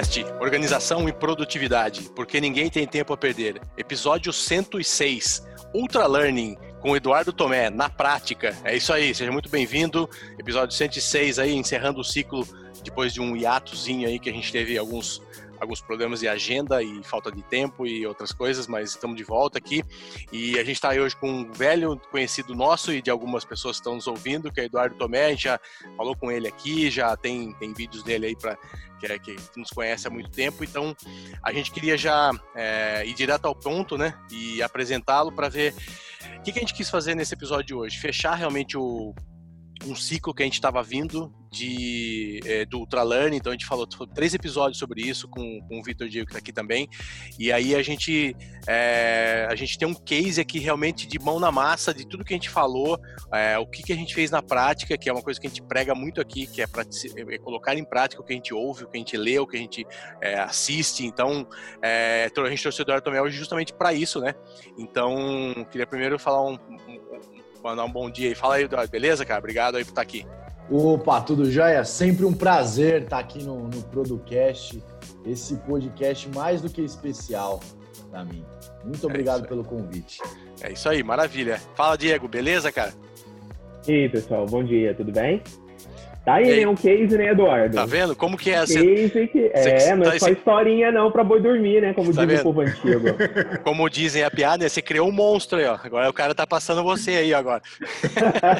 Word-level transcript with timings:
Podcast 0.00 0.24
Organização 0.40 1.06
e 1.10 1.12
Produtividade, 1.12 2.10
porque 2.16 2.40
ninguém 2.40 2.70
tem 2.70 2.86
tempo 2.86 3.12
a 3.12 3.18
perder. 3.18 3.60
Episódio 3.76 4.32
106 4.32 5.46
Ultra 5.74 6.06
Learning 6.06 6.56
com 6.80 6.96
Eduardo 6.96 7.34
Tomé 7.34 7.68
na 7.68 7.90
prática. 7.90 8.56
É 8.64 8.74
isso 8.74 8.94
aí, 8.94 9.14
seja 9.14 9.30
muito 9.30 9.50
bem-vindo. 9.50 10.08
Episódio 10.38 10.74
106 10.74 11.38
aí, 11.38 11.54
encerrando 11.54 12.00
o 12.00 12.04
ciclo 12.04 12.48
depois 12.82 13.12
de 13.12 13.20
um 13.20 13.36
hiatozinho 13.36 14.08
aí 14.08 14.18
que 14.18 14.30
a 14.30 14.32
gente 14.32 14.50
teve 14.50 14.78
alguns 14.78 15.20
alguns 15.60 15.80
problemas 15.80 16.20
de 16.20 16.28
agenda 16.28 16.82
e 16.82 17.02
falta 17.04 17.30
de 17.30 17.42
tempo 17.42 17.86
e 17.86 18.06
outras 18.06 18.32
coisas, 18.32 18.66
mas 18.66 18.90
estamos 18.90 19.16
de 19.16 19.22
volta 19.22 19.58
aqui. 19.58 19.84
E 20.32 20.58
a 20.58 20.64
gente 20.64 20.76
está 20.76 20.90
hoje 20.90 21.14
com 21.16 21.30
um 21.30 21.52
velho 21.52 22.00
conhecido 22.10 22.54
nosso 22.54 22.92
e 22.92 23.02
de 23.02 23.10
algumas 23.10 23.44
pessoas 23.44 23.76
que 23.76 23.80
estão 23.80 23.94
nos 23.94 24.06
ouvindo, 24.06 24.50
que 24.50 24.60
é 24.60 24.64
Eduardo 24.64 24.96
Tomé. 24.96 25.26
A 25.26 25.30
gente 25.30 25.44
já 25.44 25.60
falou 25.96 26.16
com 26.16 26.30
ele 26.30 26.48
aqui, 26.48 26.90
já 26.90 27.16
tem, 27.16 27.52
tem 27.54 27.72
vídeos 27.74 28.02
dele 28.02 28.26
aí 28.26 28.36
para 28.36 28.56
que, 28.98 29.06
é, 29.06 29.18
que, 29.18 29.36
nos 29.56 29.70
conhece 29.70 30.06
há 30.06 30.10
muito 30.10 30.30
tempo. 30.30 30.64
Então 30.64 30.96
a 31.42 31.52
gente 31.52 31.70
queria 31.70 31.96
já 31.96 32.30
é, 32.54 33.04
ir 33.06 33.14
direto 33.14 33.46
ao 33.46 33.54
ponto, 33.54 33.98
né? 33.98 34.14
E 34.30 34.62
apresentá-lo 34.62 35.30
para 35.30 35.48
ver 35.48 35.74
o 36.38 36.42
que, 36.42 36.52
que 36.52 36.58
a 36.58 36.62
gente 36.62 36.74
quis 36.74 36.88
fazer 36.88 37.14
nesse 37.14 37.34
episódio 37.34 37.66
de 37.66 37.74
hoje. 37.74 37.98
Fechar 37.98 38.34
realmente 38.34 38.76
o 38.76 39.14
um 39.86 39.94
ciclo 39.94 40.34
que 40.34 40.42
a 40.42 40.46
gente 40.46 40.54
estava 40.54 40.82
vindo 40.82 41.32
de, 41.50 42.40
é, 42.44 42.64
do 42.64 42.78
Ultralearn, 42.78 43.36
então 43.36 43.50
a 43.50 43.54
gente 43.54 43.66
falou 43.66 43.86
três 44.14 44.34
episódios 44.34 44.78
sobre 44.78 45.02
isso 45.02 45.26
com, 45.28 45.60
com 45.66 45.80
o 45.80 45.82
Vitor 45.82 46.08
Diego 46.08 46.26
que 46.26 46.32
está 46.32 46.38
aqui 46.38 46.52
também, 46.52 46.88
e 47.38 47.50
aí 47.50 47.74
a 47.74 47.82
gente, 47.82 48.36
é, 48.68 49.48
a 49.50 49.54
gente 49.56 49.76
tem 49.76 49.88
um 49.88 49.94
case 49.94 50.40
aqui 50.40 50.58
realmente 50.58 51.08
de 51.08 51.18
mão 51.18 51.40
na 51.40 51.50
massa 51.50 51.92
de 51.92 52.06
tudo 52.06 52.24
que 52.24 52.32
a 52.32 52.36
gente 52.36 52.48
falou, 52.48 52.98
é, 53.32 53.58
o 53.58 53.66
que, 53.66 53.82
que 53.82 53.92
a 53.92 53.96
gente 53.96 54.14
fez 54.14 54.30
na 54.30 54.40
prática, 54.40 54.96
que 54.96 55.08
é 55.08 55.12
uma 55.12 55.22
coisa 55.22 55.40
que 55.40 55.46
a 55.46 55.50
gente 55.50 55.62
prega 55.62 55.94
muito 55.94 56.20
aqui, 56.20 56.46
que 56.46 56.62
é, 56.62 56.66
é 56.66 57.38
colocar 57.38 57.76
em 57.76 57.84
prática 57.84 58.22
o 58.22 58.24
que 58.24 58.32
a 58.32 58.36
gente 58.36 58.54
ouve, 58.54 58.84
o 58.84 58.88
que 58.88 58.96
a 58.96 59.00
gente 59.00 59.16
lê, 59.16 59.38
o 59.38 59.46
que 59.46 59.56
a 59.56 59.60
gente 59.60 59.84
é, 60.20 60.38
assiste, 60.38 61.04
então 61.04 61.48
a 61.82 62.50
gente 62.50 62.62
trouxe 62.62 62.80
o 62.80 62.82
Eduardo 62.82 63.10
hoje 63.10 63.36
justamente 63.36 63.72
para 63.72 63.92
isso, 63.92 64.20
né, 64.20 64.34
então 64.78 65.66
queria 65.70 65.86
primeiro 65.86 66.18
falar 66.18 66.48
um, 66.48 66.54
um 66.54 67.39
mandar 67.62 67.84
um 67.84 67.92
bom 67.92 68.10
dia 68.10 68.28
aí. 68.28 68.34
Fala 68.34 68.56
aí, 68.56 68.64
Eduardo, 68.64 68.90
beleza, 68.90 69.24
cara? 69.24 69.38
Obrigado 69.38 69.76
aí 69.76 69.84
por 69.84 69.90
estar 69.90 70.02
aqui. 70.02 70.26
Opa, 70.70 71.20
tudo 71.20 71.50
jóia? 71.50 71.84
Sempre 71.84 72.24
um 72.24 72.32
prazer 72.32 73.02
estar 73.02 73.18
aqui 73.18 73.42
no, 73.42 73.68
no 73.68 73.82
Producast, 73.84 74.82
esse 75.26 75.56
podcast 75.56 76.28
mais 76.28 76.62
do 76.62 76.70
que 76.70 76.80
especial 76.80 77.60
para 78.10 78.24
mim. 78.24 78.44
Muito 78.84 79.04
é 79.04 79.10
obrigado 79.10 79.44
é 79.44 79.48
pelo 79.48 79.64
convite. 79.64 80.20
É 80.60 80.72
isso 80.72 80.88
aí, 80.88 81.02
maravilha. 81.02 81.60
Fala, 81.74 81.96
Diego, 81.96 82.28
beleza, 82.28 82.70
cara? 82.70 82.92
E 83.86 83.92
aí, 83.92 84.08
pessoal, 84.08 84.46
bom 84.46 84.62
dia, 84.62 84.94
tudo 84.94 85.10
bem? 85.10 85.42
Tá 86.24 86.34
aí, 86.34 86.60
né? 86.60 86.68
Um 86.68 86.74
case, 86.74 87.16
né, 87.16 87.30
Eduardo? 87.30 87.74
Tá 87.74 87.86
vendo? 87.86 88.14
Como 88.14 88.36
que 88.36 88.50
é? 88.50 88.60
Case 88.60 89.28
que... 89.28 89.50
É, 89.54 89.96
não 89.96 90.10
é 90.10 90.18
só 90.18 90.28
historinha 90.28 90.92
não 90.92 91.10
pra 91.10 91.24
boi 91.24 91.40
dormir, 91.40 91.80
né? 91.80 91.94
Como 91.94 92.12
tá 92.12 92.26
diz 92.26 92.40
o 92.40 92.42
povo 92.42 92.60
antigo. 92.60 93.06
Como 93.64 93.88
dizem 93.88 94.22
a 94.22 94.30
piada, 94.30 94.68
você 94.68 94.82
criou 94.82 95.08
um 95.08 95.12
monstro 95.12 95.58
aí, 95.58 95.64
ó. 95.64 95.78
Agora 95.82 96.10
o 96.10 96.12
cara 96.12 96.34
tá 96.34 96.46
passando 96.46 96.82
você 96.82 97.12
aí 97.12 97.32
agora. 97.32 97.62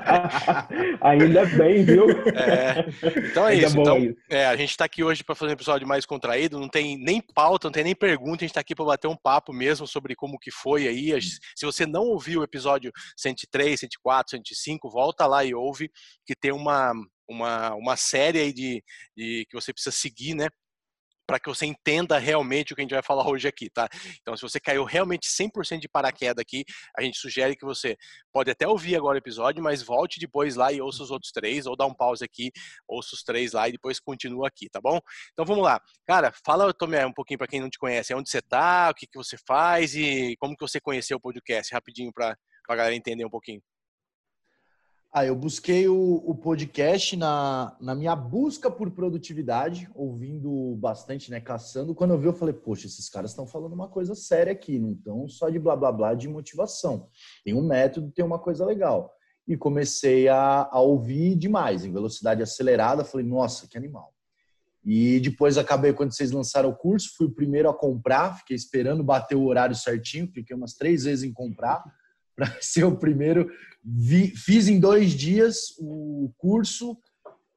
Ainda 1.02 1.44
bem, 1.44 1.84
viu? 1.84 2.06
É. 2.10 2.86
Então 3.30 3.46
é 3.46 3.54
isso. 3.56 3.78
Então, 3.78 3.98
isso. 3.98 4.16
É, 4.30 4.46
a 4.46 4.56
gente 4.56 4.76
tá 4.76 4.86
aqui 4.86 5.04
hoje 5.04 5.22
para 5.22 5.34
fazer 5.34 5.50
um 5.50 5.54
episódio 5.54 5.86
mais 5.86 6.06
contraído, 6.06 6.58
não 6.58 6.68
tem 6.68 6.96
nem 6.96 7.20
pauta, 7.20 7.68
não 7.68 7.72
tem 7.72 7.84
nem 7.84 7.94
pergunta, 7.94 8.42
a 8.42 8.46
gente 8.46 8.54
tá 8.54 8.60
aqui 8.60 8.74
para 8.74 8.86
bater 8.86 9.08
um 9.08 9.16
papo 9.16 9.52
mesmo 9.52 9.86
sobre 9.86 10.14
como 10.14 10.38
que 10.38 10.50
foi 10.50 10.88
aí. 10.88 11.20
Se 11.20 11.66
você 11.66 11.84
não 11.84 12.04
ouviu 12.04 12.40
o 12.40 12.44
episódio 12.44 12.90
103, 13.18 13.80
104, 13.80 14.30
105, 14.38 14.88
volta 14.88 15.26
lá 15.26 15.44
e 15.44 15.54
ouve, 15.54 15.90
que 16.24 16.34
tem 16.34 16.52
uma 16.52 16.94
uma, 17.30 17.74
uma 17.74 17.96
série 17.96 18.52
de, 18.52 18.82
de 19.16 19.46
que 19.48 19.54
você 19.54 19.72
precisa 19.72 19.94
seguir, 19.94 20.34
né? 20.34 20.48
para 21.30 21.38
que 21.38 21.48
você 21.48 21.64
entenda 21.64 22.18
realmente 22.18 22.72
o 22.72 22.76
que 22.76 22.82
a 22.82 22.84
gente 22.84 22.92
vai 22.92 23.04
falar 23.04 23.28
hoje 23.28 23.46
aqui, 23.46 23.70
tá? 23.70 23.88
Então, 24.20 24.36
se 24.36 24.42
você 24.42 24.58
caiu 24.58 24.82
realmente 24.82 25.28
100% 25.28 25.78
de 25.78 25.88
paraquedas 25.88 26.42
aqui, 26.42 26.64
a 26.98 27.02
gente 27.02 27.16
sugere 27.18 27.54
que 27.54 27.64
você 27.64 27.96
pode 28.32 28.50
até 28.50 28.66
ouvir 28.66 28.96
agora 28.96 29.14
o 29.14 29.18
episódio, 29.18 29.62
mas 29.62 29.80
volte 29.80 30.18
depois 30.18 30.56
lá 30.56 30.72
e 30.72 30.80
ouça 30.80 31.04
os 31.04 31.10
outros 31.12 31.30
três, 31.30 31.66
ou 31.66 31.76
dá 31.76 31.86
um 31.86 31.94
pause 31.94 32.24
aqui, 32.24 32.50
ouça 32.88 33.14
os 33.14 33.22
três 33.22 33.52
lá 33.52 33.68
e 33.68 33.72
depois 33.72 34.00
continua 34.00 34.48
aqui, 34.48 34.68
tá 34.68 34.80
bom? 34.80 34.98
Então, 35.32 35.44
vamos 35.44 35.62
lá. 35.62 35.80
Cara, 36.04 36.32
fala, 36.44 36.74
Tomé, 36.74 37.06
um 37.06 37.12
pouquinho 37.12 37.38
para 37.38 37.46
quem 37.46 37.60
não 37.60 37.70
te 37.70 37.78
conhece, 37.78 38.12
onde 38.12 38.28
você 38.28 38.42
tá, 38.42 38.90
o 38.90 38.94
que, 38.94 39.06
que 39.06 39.16
você 39.16 39.36
faz 39.46 39.94
e 39.94 40.34
como 40.40 40.56
que 40.56 40.66
você 40.66 40.80
conheceu 40.80 41.16
o 41.16 41.20
podcast, 41.20 41.72
rapidinho 41.72 42.12
para 42.12 42.36
a 42.68 42.74
galera 42.74 42.96
entender 42.96 43.24
um 43.24 43.30
pouquinho. 43.30 43.62
Ah, 45.12 45.26
eu 45.26 45.34
busquei 45.34 45.88
o, 45.88 46.22
o, 46.24 46.36
podcast 46.36 47.16
na, 47.16 47.76
na 47.80 47.96
minha 47.96 48.14
busca 48.14 48.70
por 48.70 48.92
produtividade, 48.92 49.90
ouvindo 49.92 50.76
bastante, 50.76 51.32
né, 51.32 51.40
caçando. 51.40 51.96
Quando 51.96 52.12
eu 52.12 52.18
vi, 52.18 52.26
eu 52.26 52.32
falei, 52.32 52.54
poxa, 52.54 52.86
esses 52.86 53.08
caras 53.08 53.32
estão 53.32 53.44
falando 53.44 53.72
uma 53.72 53.88
coisa 53.88 54.14
séria 54.14 54.52
aqui, 54.52 54.78
não 54.78 54.92
estão 54.92 55.28
só 55.28 55.50
de 55.50 55.58
blá 55.58 55.74
blá 55.74 55.90
blá 55.90 56.14
de 56.14 56.28
motivação. 56.28 57.08
Tem 57.44 57.52
um 57.52 57.66
método, 57.66 58.12
tem 58.12 58.24
uma 58.24 58.38
coisa 58.38 58.64
legal. 58.64 59.12
E 59.48 59.56
comecei 59.56 60.28
a, 60.28 60.68
a 60.70 60.78
ouvir 60.78 61.34
demais, 61.34 61.84
em 61.84 61.90
velocidade 61.90 62.40
acelerada. 62.40 63.04
Falei, 63.04 63.26
nossa, 63.26 63.66
que 63.66 63.76
animal. 63.76 64.14
E 64.84 65.18
depois 65.18 65.58
acabei, 65.58 65.92
quando 65.92 66.14
vocês 66.14 66.30
lançaram 66.30 66.68
o 66.68 66.76
curso, 66.76 67.16
fui 67.16 67.26
o 67.26 67.34
primeiro 67.34 67.68
a 67.68 67.74
comprar, 67.74 68.38
fiquei 68.38 68.54
esperando 68.54 69.02
bater 69.02 69.34
o 69.34 69.44
horário 69.46 69.74
certinho, 69.74 70.30
fiquei 70.32 70.54
umas 70.54 70.74
três 70.74 71.02
vezes 71.02 71.24
em 71.24 71.32
comprar 71.32 71.82
para 72.40 72.56
ser 72.62 72.84
o 72.84 72.96
primeiro. 72.96 73.50
Vi, 73.84 74.28
fiz 74.34 74.68
em 74.68 74.80
dois 74.80 75.12
dias 75.12 75.74
o 75.78 76.32
curso, 76.38 76.98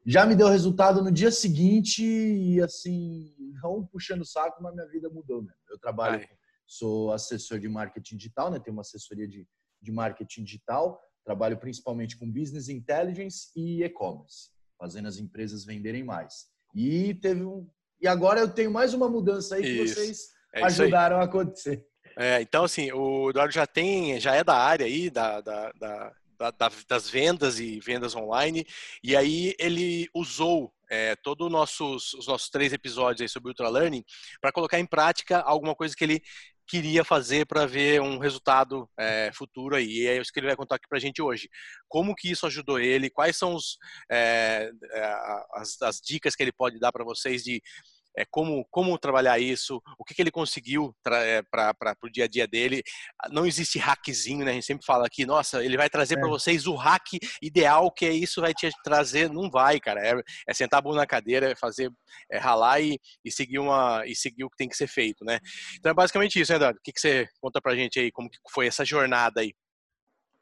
já 0.05 0.25
me 0.25 0.35
deu 0.35 0.49
resultado 0.49 1.01
no 1.01 1.11
dia 1.11 1.31
seguinte 1.31 2.03
e 2.03 2.61
assim, 2.61 3.33
não 3.61 3.85
puxando 3.85 4.21
o 4.21 4.25
saco, 4.25 4.61
mas 4.61 4.73
minha 4.73 4.88
vida 4.88 5.09
mudou 5.09 5.41
mesmo. 5.41 5.61
Eu 5.69 5.79
trabalho, 5.79 6.19
Ai. 6.19 6.27
sou 6.67 7.13
assessor 7.13 7.59
de 7.59 7.69
marketing 7.69 8.17
digital, 8.17 8.51
né? 8.51 8.59
Tenho 8.59 8.75
uma 8.75 8.81
assessoria 8.81 9.27
de, 9.27 9.47
de 9.81 9.91
marketing 9.91 10.44
digital, 10.44 11.00
trabalho 11.23 11.57
principalmente 11.57 12.17
com 12.17 12.29
business 12.29 12.67
intelligence 12.67 13.50
e 13.55 13.81
e-commerce, 13.83 14.50
fazendo 14.77 15.07
as 15.07 15.17
empresas 15.17 15.63
venderem 15.63 16.03
mais. 16.03 16.47
E 16.75 17.13
teve 17.15 17.44
um 17.45 17.69
e 18.01 18.07
agora 18.07 18.41
eu 18.41 18.50
tenho 18.50 18.69
mais 18.69 18.94
uma 18.94 19.07
mudança 19.07 19.55
aí 19.55 19.61
que 19.61 19.88
vocês 19.88 20.27
é 20.53 20.61
ajudaram 20.61 21.17
a 21.17 21.23
acontecer. 21.23 21.88
É, 22.18 22.41
então, 22.41 22.63
assim, 22.63 22.91
o 22.91 23.29
Eduardo 23.29 23.53
já 23.53 23.66
tem, 23.66 24.19
já 24.19 24.35
é 24.35 24.44
da 24.44 24.56
área 24.56 24.85
aí, 24.85 25.09
da, 25.09 25.41
da, 25.41 25.72
da, 25.72 26.13
da 26.40 26.72
das 26.88 27.09
vendas 27.09 27.59
e 27.59 27.79
vendas 27.79 28.16
online, 28.16 28.66
e 29.01 29.16
aí 29.16 29.56
ele 29.57 30.09
usou 30.13 30.74
é, 30.90 31.16
todos 31.16 31.47
os 31.47 32.28
nossos 32.28 32.50
três 32.50 32.74
episódios 32.74 33.22
aí 33.22 33.29
sobre 33.29 33.50
Ultra 33.50 33.69
Learning 33.69 34.03
para 34.41 34.51
colocar 34.51 34.79
em 34.79 34.85
prática 34.85 35.40
alguma 35.40 35.74
coisa 35.74 35.96
que 35.96 36.03
ele 36.03 36.22
queria 36.68 37.03
fazer 37.03 37.46
para 37.46 37.66
ver 37.66 38.01
um 38.01 38.18
resultado 38.18 38.90
é, 38.97 39.31
futuro 39.34 39.75
aí. 39.75 39.85
E 39.85 40.07
é 40.07 40.18
isso 40.18 40.31
que 40.31 40.40
ele 40.40 40.47
vai 40.47 40.56
contar 40.56 40.75
aqui 40.75 40.88
para 40.88 40.97
a 40.97 41.01
gente 41.01 41.22
hoje. 41.22 41.50
Como 41.88 42.16
que 42.16 42.31
isso 42.31 42.45
ajudou 42.45 42.80
ele? 42.80 43.09
Quais 43.09 43.38
são 43.38 43.53
os, 43.56 43.78
é, 44.09 44.72
é 44.91 45.03
as, 45.53 45.81
as, 45.81 46.00
dicas 46.00 46.35
que 46.35 46.44
ele 46.44 46.51
pode 46.51 46.80
dar 46.80 46.91
para 46.91 47.03
vocês 47.03 47.44
de 47.44 47.62
é, 48.18 48.25
como, 48.25 48.66
como 48.69 48.97
trabalhar 48.97 49.40
isso, 49.40 49.81
o 49.97 50.03
que, 50.03 50.13
que 50.13 50.22
ele 50.22 50.31
conseguiu 50.31 50.96
para 51.03 51.25
é, 51.25 51.41
o 52.03 52.09
dia 52.09 52.25
a 52.25 52.28
dia 52.28 52.47
dele. 52.47 52.84
Não 53.31 53.46
existe 53.46 53.79
hackzinho, 53.79 54.46
né? 54.46 54.51
A 54.51 54.53
gente 54.53 54.66
sempre 54.66 54.85
fala 54.85 55.06
aqui, 55.06 55.25
nossa, 55.25 55.63
ele 55.63 55.78
vai 55.78 55.90
trazer 55.90 56.16
é. 56.16 56.19
para 56.19 56.29
vocês 56.29 56.68
o 56.68 56.75
hack 56.75 57.07
ideal, 57.41 57.91
que 57.91 58.06
é 58.06 58.12
isso 58.12 58.41
vai 58.41 58.53
te 58.53 58.69
trazer. 58.84 59.29
Não 59.29 59.50
vai, 59.50 59.79
cara. 59.79 60.06
É, 60.06 60.22
é 60.47 60.53
sentar 60.53 60.79
a 60.79 60.81
bunda 60.81 60.97
na 60.97 61.07
cadeira, 61.07 61.51
é 61.51 61.56
fazer, 61.56 61.91
é 62.31 62.38
ralar 62.38 62.81
e, 62.81 63.00
e, 63.24 63.31
seguir 63.31 63.59
uma, 63.59 64.03
e 64.06 64.16
seguir 64.16 64.44
o 64.44 64.50
que 64.50 64.57
tem 64.57 64.69
que 64.69 64.78
ser 64.78 64.88
feito, 64.88 65.25
né? 65.25 65.40
Então 65.78 65.91
é 65.91 65.94
basicamente 65.94 66.40
isso, 66.40 66.51
né, 66.51 66.57
Eduardo? 66.57 66.80
O 66.80 66.81
que, 66.84 66.91
que 66.91 67.00
você 67.00 67.28
conta 67.41 67.62
pra 67.62 67.75
gente 67.75 68.00
aí, 68.00 68.12
como 68.12 68.30
que 68.30 68.38
foi 68.51 68.68
essa 68.68 68.85
jornada 68.85 69.42
aí? 69.42 69.54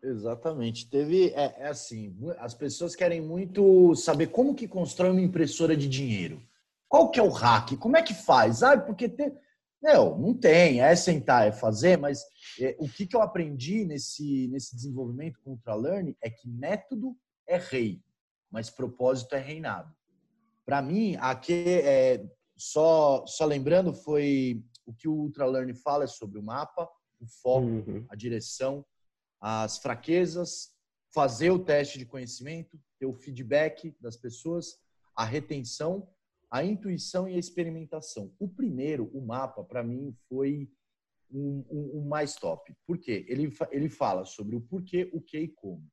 Exatamente. 0.04 0.90
Teve, 0.90 1.30
é, 1.30 1.56
é 1.60 1.68
assim, 1.68 2.16
as 2.40 2.54
pessoas 2.54 2.96
querem 2.96 3.22
muito 3.22 3.96
saber 3.96 4.28
como 4.28 4.56
que 4.56 4.68
constrói 4.68 5.12
uma 5.12 5.22
impressora 5.22 5.78
de 5.78 5.88
dinheiro. 5.88 6.42
Qual 6.92 7.10
que 7.10 7.22
é 7.22 7.24
o 7.24 7.30
hack? 7.30 7.78
Como 7.78 7.96
é 7.96 8.04
que 8.04 8.14
faz? 8.14 8.62
Ah, 8.62 8.78
porque 8.78 9.08
tem... 9.08 9.34
Não, 9.82 10.20
não 10.20 10.34
tem. 10.34 10.82
É 10.82 10.94
sentar, 10.94 11.48
é 11.48 11.52
fazer, 11.54 11.98
mas 11.98 12.22
é, 12.60 12.76
o 12.78 12.90
que, 12.90 13.08
que 13.08 13.16
eu 13.16 13.22
aprendi 13.22 13.86
nesse, 13.86 14.50
nesse 14.50 14.76
desenvolvimento 14.76 15.40
com 15.40 15.52
o 15.52 15.54
Ultralearn 15.54 16.14
é 16.22 16.30
que 16.30 16.50
método 16.50 17.16
é 17.48 17.56
rei, 17.56 18.04
mas 18.52 18.70
propósito 18.70 19.34
é 19.36 19.40
reinado. 19.40 19.90
Para 20.66 20.82
mim, 20.82 21.16
aqui 21.22 21.64
é, 21.66 22.26
só, 22.58 23.26
só 23.26 23.46
lembrando, 23.46 23.94
foi 23.94 24.62
o 24.86 24.94
que 24.94 25.08
o 25.08 25.14
Ultralearn 25.14 25.74
fala 25.74 26.04
é 26.04 26.08
sobre 26.08 26.40
o 26.40 26.44
mapa, 26.44 26.90
o 27.22 27.26
foco, 27.26 27.68
uhum. 27.68 28.06
a 28.10 28.18
direção, 28.18 28.86
as 29.40 29.78
fraquezas, 29.78 30.72
fazer 31.14 31.52
o 31.52 31.60
teste 31.60 31.98
de 31.98 32.06
conhecimento, 32.06 32.78
ter 33.00 33.06
o 33.06 33.14
feedback 33.14 33.96
das 34.02 34.18
pessoas, 34.18 34.76
a 35.16 35.24
retenção 35.24 36.06
a 36.52 36.66
intuição 36.66 37.30
e 37.30 37.36
a 37.36 37.40
experimentação. 37.40 38.36
O 38.38 38.48
primeiro, 38.48 39.10
o 39.14 39.26
mapa, 39.26 39.64
para 39.64 39.82
mim, 39.82 40.14
foi 40.28 40.70
o 41.30 41.40
um, 41.40 41.66
um, 41.72 42.00
um 42.00 42.08
mais 42.10 42.36
top. 42.36 42.76
Por 42.86 42.98
quê? 42.98 43.26
Ele, 43.30 43.52
ele 43.72 43.90
fala 43.90 44.26
sobre 44.26 44.58
o 44.58 44.62
porquê, 44.62 45.10
o 45.14 45.22
que 45.22 45.40
e 45.40 45.48
como. 45.48 45.90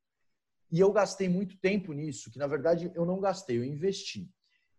E 0.71 0.81
eu 0.81 0.93
gastei 0.93 1.29
muito 1.29 1.57
tempo 1.59 1.93
nisso, 1.93 2.31
que 2.31 2.39
na 2.39 2.47
verdade 2.47 2.91
eu 2.95 3.07
não 3.07 3.21
gastei, 3.21 3.57
eu 3.57 3.65
investi. 3.65 4.29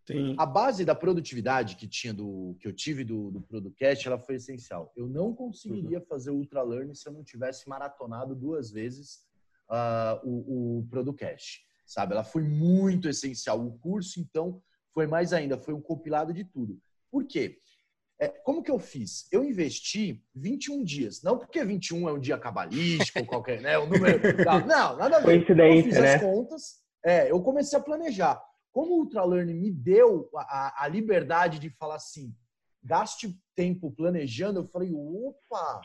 Sim. 0.06 0.34
A 0.38 0.44
base 0.44 0.84
da 0.84 0.94
produtividade 0.94 1.76
que 1.76 1.88
tinha 1.88 2.12
do 2.12 2.56
que 2.60 2.66
eu 2.66 2.72
tive 2.72 3.04
do, 3.04 3.30
do 3.30 3.40
Producast, 3.40 4.06
ela 4.06 4.18
foi 4.18 4.36
essencial. 4.36 4.92
Eu 4.96 5.08
não 5.08 5.34
conseguiria 5.34 5.98
uhum. 5.98 6.04
fazer 6.04 6.30
o 6.30 6.36
Ultra 6.36 6.62
Learning 6.62 6.94
se 6.94 7.08
eu 7.08 7.12
não 7.12 7.24
tivesse 7.24 7.68
maratonado 7.68 8.34
duas 8.34 8.70
vezes 8.70 9.24
uh, 9.68 10.20
o, 10.24 10.78
o 10.78 10.86
Producast, 10.88 11.60
sabe? 11.86 12.12
Ela 12.12 12.24
foi 12.24 12.42
muito 12.42 13.08
essencial. 13.08 13.64
O 13.64 13.78
curso, 13.78 14.20
então, 14.20 14.60
foi 14.92 15.06
mais 15.06 15.32
ainda, 15.32 15.58
foi 15.58 15.74
um 15.74 15.80
compilado 15.80 16.32
de 16.32 16.44
tudo. 16.44 16.78
Por 17.10 17.24
quê? 17.24 17.58
É, 18.20 18.28
como 18.28 18.62
que 18.62 18.70
eu 18.70 18.78
fiz? 18.78 19.26
Eu 19.32 19.42
investi 19.42 20.22
21 20.34 20.84
dias. 20.84 21.22
Não 21.22 21.38
porque 21.38 21.64
21 21.64 22.08
é 22.08 22.12
um 22.12 22.20
dia 22.20 22.36
cabalístico 22.36 23.20
ou 23.20 23.26
qualquer, 23.26 23.62
né? 23.62 23.78
O 23.78 23.86
número. 23.86 24.20
Não, 24.44 24.66
não, 24.66 24.96
nada 24.96 25.16
a 25.16 25.20
ver. 25.20 25.48
Eu 25.48 25.82
fiz 25.82 25.94
né? 25.94 26.14
as 26.16 26.20
contas. 26.20 26.80
É, 27.02 27.30
eu 27.30 27.40
comecei 27.42 27.78
a 27.78 27.82
planejar. 27.82 28.42
Como 28.72 28.92
o 28.92 28.98
Ultralearning 29.00 29.54
me 29.54 29.72
deu 29.72 30.28
a, 30.36 30.84
a 30.84 30.88
liberdade 30.88 31.58
de 31.58 31.70
falar 31.70 31.96
assim, 31.96 32.34
gaste 32.82 33.34
tempo 33.54 33.90
planejando, 33.90 34.60
eu 34.60 34.66
falei, 34.66 34.92
opa, 34.92 35.80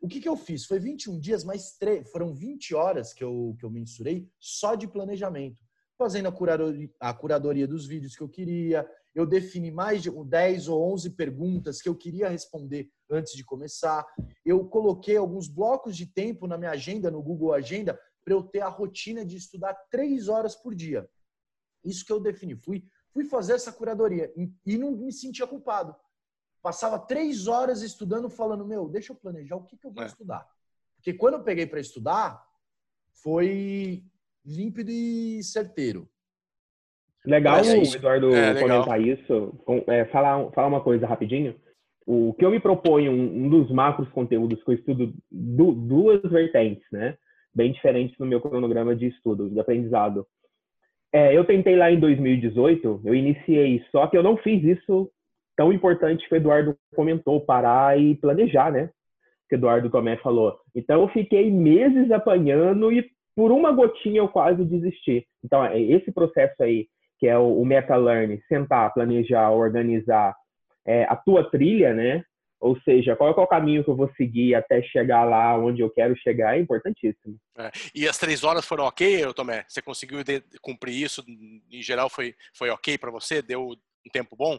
o 0.00 0.08
que, 0.08 0.20
que 0.20 0.28
eu 0.28 0.36
fiz? 0.36 0.66
Foi 0.66 0.78
21 0.78 1.18
dias, 1.18 1.42
mais 1.42 1.76
três, 1.78 2.10
foram 2.10 2.34
20 2.34 2.74
horas 2.74 3.14
que 3.14 3.24
eu, 3.24 3.56
que 3.58 3.64
eu 3.64 3.70
mensurei 3.70 4.28
só 4.38 4.74
de 4.74 4.86
planejamento. 4.86 5.61
Fazendo 6.02 6.26
a 6.26 6.32
curadoria, 6.32 6.90
a 6.98 7.14
curadoria 7.14 7.64
dos 7.64 7.86
vídeos 7.86 8.16
que 8.16 8.22
eu 8.24 8.28
queria, 8.28 8.84
eu 9.14 9.24
defini 9.24 9.70
mais 9.70 10.02
de 10.02 10.10
10 10.10 10.66
ou 10.66 10.92
11 10.94 11.10
perguntas 11.10 11.80
que 11.80 11.88
eu 11.88 11.94
queria 11.94 12.28
responder 12.28 12.90
antes 13.08 13.34
de 13.34 13.44
começar. 13.44 14.04
Eu 14.44 14.64
coloquei 14.68 15.16
alguns 15.16 15.46
blocos 15.46 15.96
de 15.96 16.06
tempo 16.06 16.48
na 16.48 16.58
minha 16.58 16.72
agenda, 16.72 17.08
no 17.08 17.22
Google 17.22 17.52
Agenda, 17.52 17.96
para 18.24 18.34
eu 18.34 18.42
ter 18.42 18.62
a 18.62 18.68
rotina 18.68 19.24
de 19.24 19.36
estudar 19.36 19.74
três 19.92 20.26
horas 20.26 20.56
por 20.56 20.74
dia. 20.74 21.08
Isso 21.84 22.04
que 22.04 22.12
eu 22.12 22.18
defini. 22.18 22.56
Fui, 22.56 22.84
fui 23.12 23.24
fazer 23.24 23.52
essa 23.52 23.70
curadoria 23.70 24.32
e 24.66 24.76
não 24.76 24.90
me 24.90 25.12
sentia 25.12 25.46
culpado. 25.46 25.94
Passava 26.60 26.98
três 26.98 27.46
horas 27.46 27.80
estudando, 27.80 28.28
falando: 28.28 28.66
Meu, 28.66 28.88
deixa 28.88 29.12
eu 29.12 29.16
planejar 29.16 29.54
o 29.54 29.62
que, 29.62 29.76
que 29.76 29.86
eu 29.86 29.92
vou 29.92 30.02
é. 30.02 30.06
estudar. 30.06 30.50
Porque 30.96 31.14
quando 31.14 31.34
eu 31.34 31.44
peguei 31.44 31.64
para 31.64 31.78
estudar, 31.78 32.44
foi 33.12 34.04
límpido 34.44 34.90
e 34.90 35.42
certeiro. 35.42 36.08
Legal 37.24 37.62
o 37.62 37.96
Eduardo 37.96 38.34
é, 38.34 38.52
legal. 38.52 38.84
comentar 38.84 39.00
isso. 39.00 39.54
É, 39.86 40.04
falar, 40.06 40.50
falar 40.50 40.66
uma 40.66 40.80
coisa 40.80 41.06
rapidinho. 41.06 41.54
O 42.04 42.34
que 42.34 42.44
eu 42.44 42.50
me 42.50 42.58
proponho, 42.58 43.12
um, 43.12 43.44
um 43.44 43.48
dos 43.48 43.70
macros 43.70 44.08
conteúdos 44.10 44.62
que 44.64 44.70
eu 44.70 44.74
estudo 44.74 45.14
du, 45.30 45.72
duas 45.72 46.20
vertentes, 46.22 46.84
né? 46.90 47.16
Bem 47.54 47.70
diferentes 47.70 48.18
no 48.18 48.26
meu 48.26 48.40
cronograma 48.40 48.96
de 48.96 49.06
estudo, 49.06 49.48
de 49.48 49.60
aprendizado. 49.60 50.26
É, 51.12 51.36
eu 51.36 51.44
tentei 51.44 51.76
lá 51.76 51.92
em 51.92 52.00
2018, 52.00 53.02
eu 53.04 53.14
iniciei, 53.14 53.84
só 53.92 54.06
que 54.06 54.16
eu 54.16 54.22
não 54.22 54.36
fiz 54.38 54.64
isso 54.64 55.10
tão 55.54 55.72
importante 55.72 56.26
que 56.26 56.34
o 56.34 56.36
Eduardo 56.36 56.76
comentou, 56.94 57.40
parar 57.40 58.00
e 58.00 58.16
planejar, 58.16 58.72
né? 58.72 58.90
Que 59.48 59.54
o 59.54 59.58
Eduardo 59.58 59.90
Tomé 59.90 60.16
falou. 60.16 60.58
Então 60.74 61.02
eu 61.02 61.08
fiquei 61.08 61.50
meses 61.50 62.10
apanhando 62.10 62.90
e 62.90 63.08
por 63.34 63.50
uma 63.50 63.72
gotinha 63.72 64.18
eu 64.18 64.28
quase 64.28 64.64
desisti. 64.64 65.26
Então, 65.44 65.64
é 65.64 65.80
esse 65.80 66.12
processo 66.12 66.62
aí, 66.62 66.88
que 67.18 67.26
é 67.26 67.38
o, 67.38 67.60
o 67.60 67.64
meta-learning, 67.64 68.40
sentar, 68.48 68.92
planejar, 68.92 69.50
organizar 69.50 70.34
é, 70.86 71.04
a 71.04 71.16
tua 71.16 71.50
trilha, 71.50 71.94
né? 71.94 72.24
Ou 72.60 72.80
seja, 72.82 73.16
qual 73.16 73.28
é, 73.28 73.32
o 73.32 73.46
caminho 73.46 73.82
que 73.82 73.90
eu 73.90 73.96
vou 73.96 74.08
seguir 74.16 74.54
até 74.54 74.80
chegar 74.82 75.24
lá 75.24 75.58
onde 75.58 75.80
eu 75.82 75.90
quero 75.90 76.16
chegar 76.16 76.56
é 76.56 76.60
importantíssimo. 76.60 77.36
É. 77.58 77.72
E 77.92 78.06
as 78.08 78.16
três 78.16 78.44
horas 78.44 78.64
foram 78.64 78.84
ok, 78.84 79.32
Tomé? 79.34 79.64
Você 79.68 79.82
conseguiu 79.82 80.18
cumprir 80.60 80.94
isso? 80.94 81.24
Em 81.28 81.82
geral 81.82 82.08
foi, 82.08 82.36
foi 82.54 82.70
ok 82.70 82.96
para 82.98 83.10
você? 83.10 83.42
Deu 83.42 83.70
um 83.70 84.10
tempo 84.12 84.36
bom? 84.36 84.56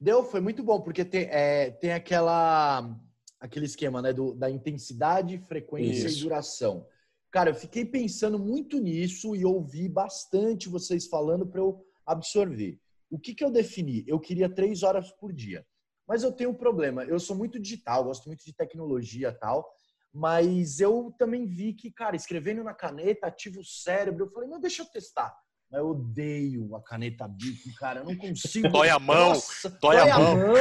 Deu, 0.00 0.24
foi 0.24 0.40
muito 0.40 0.64
bom, 0.64 0.80
porque 0.80 1.04
tem, 1.04 1.28
é, 1.30 1.70
tem 1.70 1.92
aquela, 1.92 2.90
aquele 3.38 3.66
esquema 3.66 4.02
né, 4.02 4.12
do, 4.12 4.34
da 4.34 4.50
intensidade, 4.50 5.38
frequência 5.46 6.08
isso. 6.08 6.18
e 6.18 6.22
duração. 6.22 6.84
Cara, 7.32 7.48
eu 7.48 7.54
fiquei 7.54 7.86
pensando 7.86 8.38
muito 8.38 8.78
nisso 8.78 9.34
e 9.34 9.42
ouvi 9.42 9.88
bastante 9.88 10.68
vocês 10.68 11.06
falando 11.06 11.46
para 11.46 11.60
eu 11.62 11.82
absorver. 12.04 12.78
O 13.10 13.18
que, 13.18 13.34
que 13.34 13.42
eu 13.42 13.50
defini? 13.50 14.04
Eu 14.06 14.20
queria 14.20 14.54
três 14.54 14.82
horas 14.82 15.10
por 15.12 15.32
dia. 15.32 15.66
Mas 16.06 16.22
eu 16.22 16.30
tenho 16.30 16.50
um 16.50 16.54
problema. 16.54 17.04
Eu 17.04 17.18
sou 17.18 17.34
muito 17.34 17.58
digital, 17.58 18.04
gosto 18.04 18.26
muito 18.26 18.44
de 18.44 18.54
tecnologia 18.54 19.32
tal. 19.32 19.66
Mas 20.12 20.78
eu 20.78 21.14
também 21.18 21.46
vi 21.46 21.72
que, 21.72 21.90
cara, 21.90 22.14
escrevendo 22.14 22.62
na 22.62 22.74
caneta 22.74 23.28
ativa 23.28 23.58
o 23.58 23.64
cérebro. 23.64 24.26
Eu 24.26 24.30
falei, 24.30 24.50
não, 24.50 24.60
deixa 24.60 24.82
eu 24.82 24.86
testar. 24.86 25.34
Eu 25.72 25.88
odeio 25.88 26.76
a 26.76 26.82
caneta 26.82 27.26
bico, 27.26 27.74
cara. 27.78 28.00
Eu 28.00 28.04
não 28.04 28.16
consigo. 28.16 28.68
Dói 28.68 28.90
a 28.90 28.98
mão. 28.98 29.30
Nossa, 29.30 29.70
dói, 29.80 29.96
dói 29.96 30.10
a, 30.10 30.18
mão. 30.18 30.36
mão. 30.36 30.52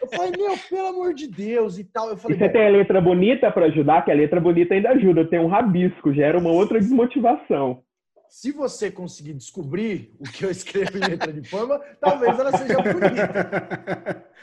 Eu 0.00 0.08
falei, 0.08 0.32
meu, 0.36 0.58
pelo 0.68 0.88
amor 0.88 1.14
de 1.14 1.28
Deus 1.28 1.78
e 1.78 1.84
tal. 1.84 2.08
Eu 2.08 2.16
falei, 2.16 2.36
e 2.36 2.40
você 2.40 2.48
tem 2.48 2.66
a 2.66 2.70
letra 2.70 3.00
bonita 3.00 3.50
para 3.52 3.66
ajudar? 3.66 4.02
Que 4.04 4.10
a 4.10 4.14
letra 4.14 4.40
bonita 4.40 4.74
ainda 4.74 4.90
ajuda. 4.90 5.28
Tem 5.28 5.38
um 5.38 5.46
rabisco, 5.46 6.12
gera 6.12 6.38
uma 6.38 6.50
outra 6.50 6.80
desmotivação. 6.80 7.82
Se 8.28 8.50
você 8.50 8.90
conseguir 8.90 9.34
descobrir 9.34 10.12
o 10.18 10.24
que 10.24 10.44
eu 10.44 10.50
escrevo 10.50 10.96
em 10.96 11.08
letra 11.08 11.32
de 11.32 11.48
forma, 11.48 11.78
talvez 12.00 12.36
ela 12.38 12.56
seja 12.56 12.80
bonita. 12.80 14.24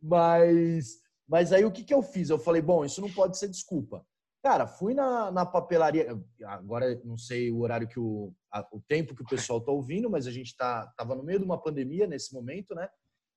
Mas, 0.00 1.00
mas 1.28 1.52
aí 1.52 1.64
o 1.64 1.72
que, 1.72 1.82
que 1.82 1.92
eu 1.92 2.00
fiz? 2.00 2.30
Eu 2.30 2.38
falei, 2.38 2.62
bom, 2.62 2.84
isso 2.84 3.00
não 3.00 3.10
pode 3.10 3.36
ser 3.36 3.48
desculpa. 3.48 4.04
Cara, 4.46 4.64
fui 4.64 4.94
na, 4.94 5.28
na 5.32 5.44
papelaria. 5.44 6.16
Agora 6.44 7.00
não 7.04 7.18
sei 7.18 7.50
o 7.50 7.62
horário 7.62 7.88
que 7.88 7.98
o, 7.98 8.32
a, 8.48 8.64
o 8.70 8.80
tempo 8.80 9.12
que 9.12 9.22
o 9.22 9.26
pessoal 9.26 9.58
está 9.58 9.72
ouvindo, 9.72 10.08
mas 10.08 10.24
a 10.24 10.30
gente 10.30 10.56
tá, 10.56 10.86
tava 10.96 11.16
no 11.16 11.24
meio 11.24 11.40
de 11.40 11.44
uma 11.44 11.60
pandemia 11.60 12.06
nesse 12.06 12.32
momento, 12.32 12.72
né? 12.72 12.88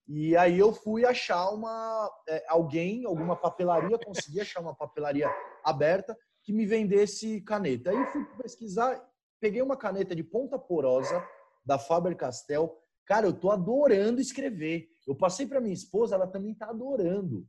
E 0.08 0.38
aí 0.38 0.60
eu 0.60 0.72
fui 0.72 1.08
achar 1.08 1.50
uma 1.50 2.08
é, 2.28 2.46
alguém, 2.48 3.08
alguma 3.08 3.36
papelaria, 3.36 3.98
consegui 3.98 4.40
achar 4.40 4.62
uma 4.62 4.76
papelaria 4.76 5.28
aberta 5.66 6.16
que 6.44 6.54
me 6.54 6.68
vendesse 6.68 7.42
caneta. 7.42 7.90
Aí 7.90 8.06
fui 8.12 8.24
pesquisar 8.40 9.04
peguei 9.40 9.64
uma 9.64 9.76
caneta 9.76 10.16
de 10.16 10.24
ponta 10.24 10.60
porosa 10.60 11.28
da 11.66 11.80
Faber-Castell. 11.80 12.72
Cara, 13.04 13.26
eu 13.26 13.34
tô 13.34 13.50
adorando 13.50 14.22
escrever. 14.22 14.88
Eu 15.08 15.16
passei 15.16 15.48
para 15.48 15.60
minha 15.60 15.74
esposa, 15.74 16.14
ela 16.14 16.28
também 16.28 16.54
tá 16.54 16.70
adorando. 16.70 17.48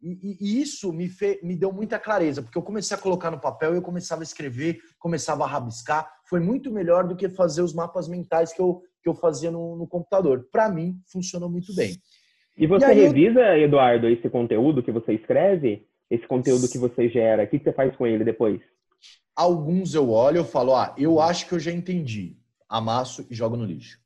E, 0.00 0.36
e, 0.40 0.60
isso 0.60 0.92
me, 0.92 1.08
fe, 1.08 1.40
me 1.42 1.56
deu 1.56 1.72
muita 1.72 1.98
clareza, 1.98 2.40
porque 2.40 2.56
eu 2.56 2.62
comecei 2.62 2.96
a 2.96 3.00
colocar 3.00 3.30
no 3.30 3.40
papel, 3.40 3.74
eu 3.74 3.82
começava 3.82 4.22
a 4.22 4.24
escrever, 4.24 4.80
começava 4.98 5.44
a 5.44 5.46
rabiscar. 5.46 6.08
Foi 6.24 6.38
muito 6.38 6.70
melhor 6.70 7.06
do 7.06 7.16
que 7.16 7.28
fazer 7.28 7.62
os 7.62 7.74
mapas 7.74 8.08
mentais 8.08 8.52
que 8.52 8.60
eu, 8.60 8.82
que 9.02 9.08
eu 9.08 9.14
fazia 9.14 9.50
no, 9.50 9.76
no 9.76 9.86
computador. 9.86 10.48
Para 10.52 10.68
mim, 10.68 11.00
funcionou 11.10 11.50
muito 11.50 11.74
bem. 11.74 11.96
E 12.56 12.66
você 12.66 12.92
e 12.92 12.94
revisa, 12.94 13.40
eu... 13.40 13.64
Eduardo, 13.64 14.08
esse 14.08 14.28
conteúdo 14.28 14.82
que 14.82 14.92
você 14.92 15.14
escreve? 15.14 15.86
Esse 16.10 16.26
conteúdo 16.26 16.68
que 16.68 16.78
você 16.78 17.08
gera? 17.08 17.44
O 17.44 17.46
que 17.48 17.58
você 17.58 17.72
faz 17.72 17.94
com 17.96 18.06
ele 18.06 18.24
depois? 18.24 18.60
Alguns 19.34 19.94
eu 19.94 20.10
olho 20.10 20.42
e 20.42 20.44
falo, 20.44 20.74
ah, 20.74 20.94
eu 20.96 21.20
acho 21.20 21.46
que 21.46 21.54
eu 21.54 21.60
já 21.60 21.70
entendi. 21.70 22.36
Amasso 22.68 23.26
e 23.30 23.34
jogo 23.34 23.56
no 23.56 23.64
lixo. 23.64 23.98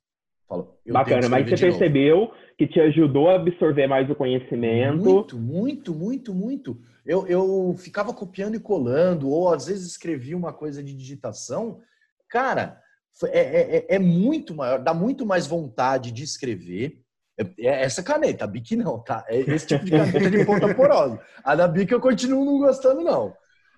Falo, 0.52 0.76
Bacana, 0.86 1.28
mas 1.30 1.48
você 1.48 1.56
percebeu 1.56 2.18
novo. 2.20 2.32
que 2.58 2.66
te 2.66 2.78
ajudou 2.78 3.30
a 3.30 3.36
absorver 3.36 3.86
mais 3.86 4.10
o 4.10 4.14
conhecimento? 4.14 5.02
Muito, 5.02 5.38
muito, 5.38 5.94
muito, 5.94 6.34
muito. 6.34 6.78
Eu, 7.06 7.26
eu 7.26 7.74
ficava 7.78 8.12
copiando 8.12 8.54
e 8.54 8.60
colando, 8.60 9.30
ou 9.30 9.52
às 9.52 9.66
vezes 9.66 9.86
escrevia 9.86 10.36
uma 10.36 10.52
coisa 10.52 10.82
de 10.82 10.94
digitação. 10.94 11.80
Cara, 12.28 12.78
é, 13.24 13.38
é, 13.38 13.76
é, 13.76 13.94
é 13.94 13.98
muito 13.98 14.54
maior, 14.54 14.78
dá 14.78 14.92
muito 14.92 15.24
mais 15.24 15.46
vontade 15.46 16.12
de 16.12 16.22
escrever. 16.22 17.00
É, 17.38 17.44
é 17.58 17.82
essa 17.84 18.02
caneta, 18.02 18.44
a 18.44 18.46
Bic 18.46 18.76
não, 18.76 18.98
tá? 18.98 19.24
É 19.28 19.38
esse 19.38 19.66
tipo 19.66 19.86
de 19.86 19.90
caneta 19.90 20.30
de 20.30 20.44
ponta 20.44 20.74
porosa. 20.74 21.18
A 21.42 21.54
da 21.54 21.66
Bic 21.66 21.90
eu 21.90 22.00
continuo 22.00 22.44
não 22.44 22.58
gostando, 22.58 23.00
não. 23.00 23.34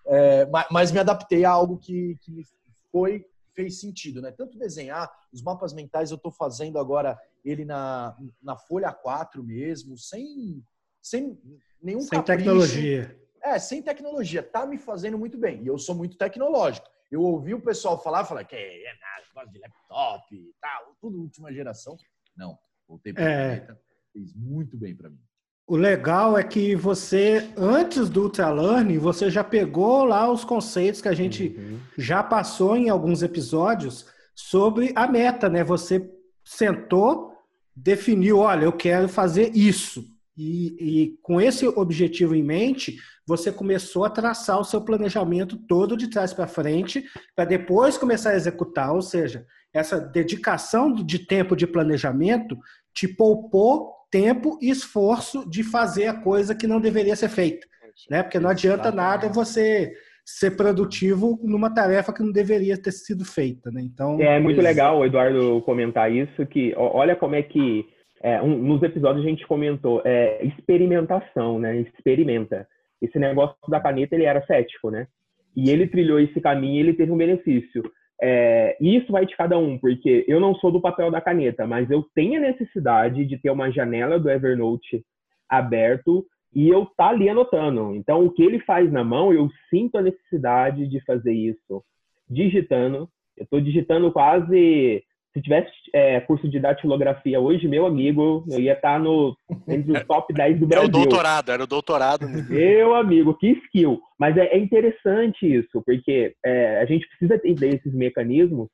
É, 0.07 0.49
mas 0.73 0.91
me 0.91 0.99
adaptei 0.99 1.45
a 1.45 1.51
algo 1.51 1.79
que, 1.79 2.19
que 2.21 2.43
foi 2.91 3.25
fez 3.55 3.81
sentido, 3.81 4.21
né? 4.21 4.31
Tanto 4.33 4.59
desenhar, 4.59 5.11
os 5.33 5.43
mapas 5.43 5.73
mentais 5.73 6.11
eu 6.11 6.17
estou 6.17 6.33
fazendo 6.33 6.79
agora 6.79 7.19
ele 7.45 7.65
na, 7.65 8.17
na 8.43 8.57
folha 8.57 8.93
4 8.93 9.43
mesmo, 9.43 9.97
sem, 9.97 10.63
sem 11.01 11.39
nenhum 11.83 12.01
Sem 12.01 12.11
capricho. 12.11 12.39
tecnologia. 12.39 13.21
É, 13.43 13.59
sem 13.59 13.83
tecnologia. 13.83 14.43
Tá 14.43 14.67
me 14.67 14.79
fazendo 14.79 15.19
muito 15.19 15.37
bem. 15.39 15.63
E 15.63 15.67
eu 15.67 15.79
sou 15.79 15.95
muito 15.95 16.17
tecnológico. 16.17 16.89
Eu 17.11 17.23
ouvi 17.23 17.55
o 17.55 17.61
pessoal 17.61 18.03
falar, 18.03 18.25
falar 18.25 18.45
que 18.45 18.57
é, 18.57 18.87
é 18.87 18.95
nada, 18.99 19.51
de 19.51 19.59
laptop 19.59 20.35
e 20.35 20.55
tal, 20.61 20.97
tudo 21.01 21.21
última 21.21 21.53
geração. 21.53 21.97
Não, 22.37 22.59
voltei 22.89 23.13
para 23.13 23.31
é. 23.31 23.77
fez 24.13 24.35
muito 24.35 24.77
bem 24.77 24.95
para 24.97 25.11
mim. 25.11 25.21
O 25.67 25.77
legal 25.77 26.37
é 26.37 26.43
que 26.43 26.77
você, 26.77 27.49
antes 27.57 28.11
do 28.11 28.25
Ultra 28.25 28.51
Learning, 28.51 28.99
você 28.99 29.31
já 29.31 29.43
pegou 29.43 30.05
lá 30.05 30.31
os 30.31 30.45
conceitos 30.45 31.01
que 31.01 31.09
a 31.09 31.15
gente 31.15 31.57
uhum. 31.57 31.79
já 31.97 32.23
passou 32.23 32.77
em 32.77 32.91
alguns 32.91 33.23
episódios 33.23 34.07
sobre 34.35 34.93
a 34.95 35.07
meta, 35.07 35.49
né? 35.49 35.65
Você 35.65 36.07
sentou, 36.45 37.33
definiu, 37.75 38.39
olha, 38.41 38.65
eu 38.65 38.73
quero 38.73 39.09
fazer 39.09 39.53
isso. 39.57 40.05
E, 40.37 40.77
e, 40.81 41.19
com 41.23 41.41
esse 41.41 41.67
objetivo 41.67 42.35
em 42.35 42.43
mente, 42.43 42.99
você 43.27 43.51
começou 43.51 44.05
a 44.05 44.11
traçar 44.11 44.61
o 44.61 44.65
seu 44.65 44.83
planejamento 44.83 45.57
todo 45.57 45.97
de 45.97 46.09
trás 46.09 46.35
para 46.35 46.47
frente, 46.47 47.05
para 47.35 47.47
depois 47.47 47.97
começar 47.97 48.31
a 48.31 48.37
executar. 48.37 48.93
Ou 48.93 49.01
seja, 49.01 49.47
essa 49.73 49.99
dedicação 49.99 50.93
de 50.93 51.21
tempo 51.21 51.57
de 51.57 51.67
planejamento 51.67 52.59
te 52.95 53.09
poupou 53.09 53.93
tempo 54.11 54.59
e 54.63 54.71
esforço 54.71 55.49
de 55.49 55.65
fazer 55.65 56.07
a 56.07 56.15
coisa 56.15 56.55
que 56.55 56.67
não 56.67 56.81
deveria 56.81 57.17
ser 57.17 57.29
feita. 57.29 57.67
Né? 58.09 58.23
Porque 58.23 58.39
não 58.39 58.51
adianta 58.51 58.93
nada 58.93 59.29
você 59.29 59.93
ser 60.25 60.57
produtivo 60.57 61.39
numa 61.43 61.73
tarefa 61.73 62.13
que 62.13 62.23
não 62.23 62.33
deveria 62.33 62.81
ter 62.81 62.93
sido 62.93 63.25
feita. 63.25 63.71
Né? 63.71 63.83
Então, 63.83 64.21
é 64.21 64.41
muito 64.41 64.61
legal 64.61 64.99
o 64.99 65.05
Eduardo 65.05 65.61
comentar 65.63 66.11
isso, 66.11 66.47
que 66.47 66.73
olha 66.77 67.15
como 67.15 67.35
é 67.35 67.43
que 67.43 67.85
é, 68.23 68.41
um, 68.41 68.57
nos 68.57 68.83
episódios 68.83 69.25
a 69.25 69.29
gente 69.29 69.47
comentou 69.47 70.01
é, 70.03 70.43
experimentação, 70.47 71.59
né? 71.59 71.77
Experimenta. 71.77 72.67
Esse 73.03 73.19
negócio 73.19 73.55
da 73.69 73.79
caneta 73.79 74.15
ele 74.15 74.25
era 74.25 74.45
cético, 74.47 74.91
né? 74.91 75.07
E 75.55 75.69
ele 75.69 75.87
trilhou 75.87 76.19
esse 76.19 76.41
caminho 76.41 76.77
e 76.77 76.79
ele 76.79 76.95
teve 76.95 77.13
um 77.13 77.19
benefício. 77.19 77.83
É, 78.27 78.79
isso 78.81 79.13
vai 79.13 79.27
de 79.27 79.37
cada 79.37 79.59
um, 79.59 79.77
porque 79.77 80.25
eu 80.27 80.41
não 80.41 80.55
sou 80.55 80.73
do 80.73 80.81
papel 80.81 81.11
da 81.11 81.21
caneta, 81.21 81.67
mas 81.67 81.91
eu 81.91 82.03
tenho 82.15 82.39
a 82.39 82.41
necessidade 82.41 83.27
de 83.27 83.37
ter 83.37 83.51
uma 83.51 83.71
janela 83.71 84.19
do 84.19 84.31
Evernote 84.31 85.05
aberto 85.47 86.25
e 86.55 86.67
eu 86.67 86.87
tá 86.97 87.09
ali 87.09 87.29
anotando. 87.29 87.95
Então, 87.95 88.25
o 88.25 88.31
que 88.31 88.43
ele 88.43 88.61
faz 88.61 88.91
na 88.91 89.05
mão, 89.05 89.31
eu 89.31 89.51
sinto 89.69 89.99
a 89.99 90.03
necessidade 90.03 90.89
de 90.89 91.05
fazer 91.05 91.35
isso 91.35 91.85
digitando. 92.27 93.11
Eu 93.37 93.45
estou 93.45 93.61
digitando 93.61 94.11
quase 94.11 95.05
se 95.35 95.43
tivesse 95.43 95.71
é, 95.93 96.21
curso 96.21 96.49
de 96.49 96.61
datilografia 96.61 97.41
hoje, 97.41 97.67
meu 97.67 97.87
amigo, 97.87 98.45
eu 98.49 98.61
ia 98.61 98.75
estar 98.75 99.01
no, 99.01 99.37
entre 99.67 99.91
os 99.91 100.05
top 100.05 100.33
10 100.33 100.61
do 100.61 100.67
Brasil. 100.67 100.89
Era 100.89 100.89
o 100.89 101.03
doutorado, 101.03 101.53
era 101.53 101.65
o 101.65 101.67
doutorado. 101.67 102.29
Meu 102.49 102.95
amigo, 102.95 103.35
que 103.35 103.49
skill. 103.65 104.01
Mas 104.17 104.37
é, 104.37 104.47
é 104.47 104.59
interessante 104.59 105.45
isso, 105.45 105.83
porque 105.85 106.37
é, 106.45 106.81
a 106.81 106.85
gente 106.85 107.09
precisa 107.09 107.35
entender 107.35 107.75
esses 107.75 107.93
mecanismos 107.93 108.69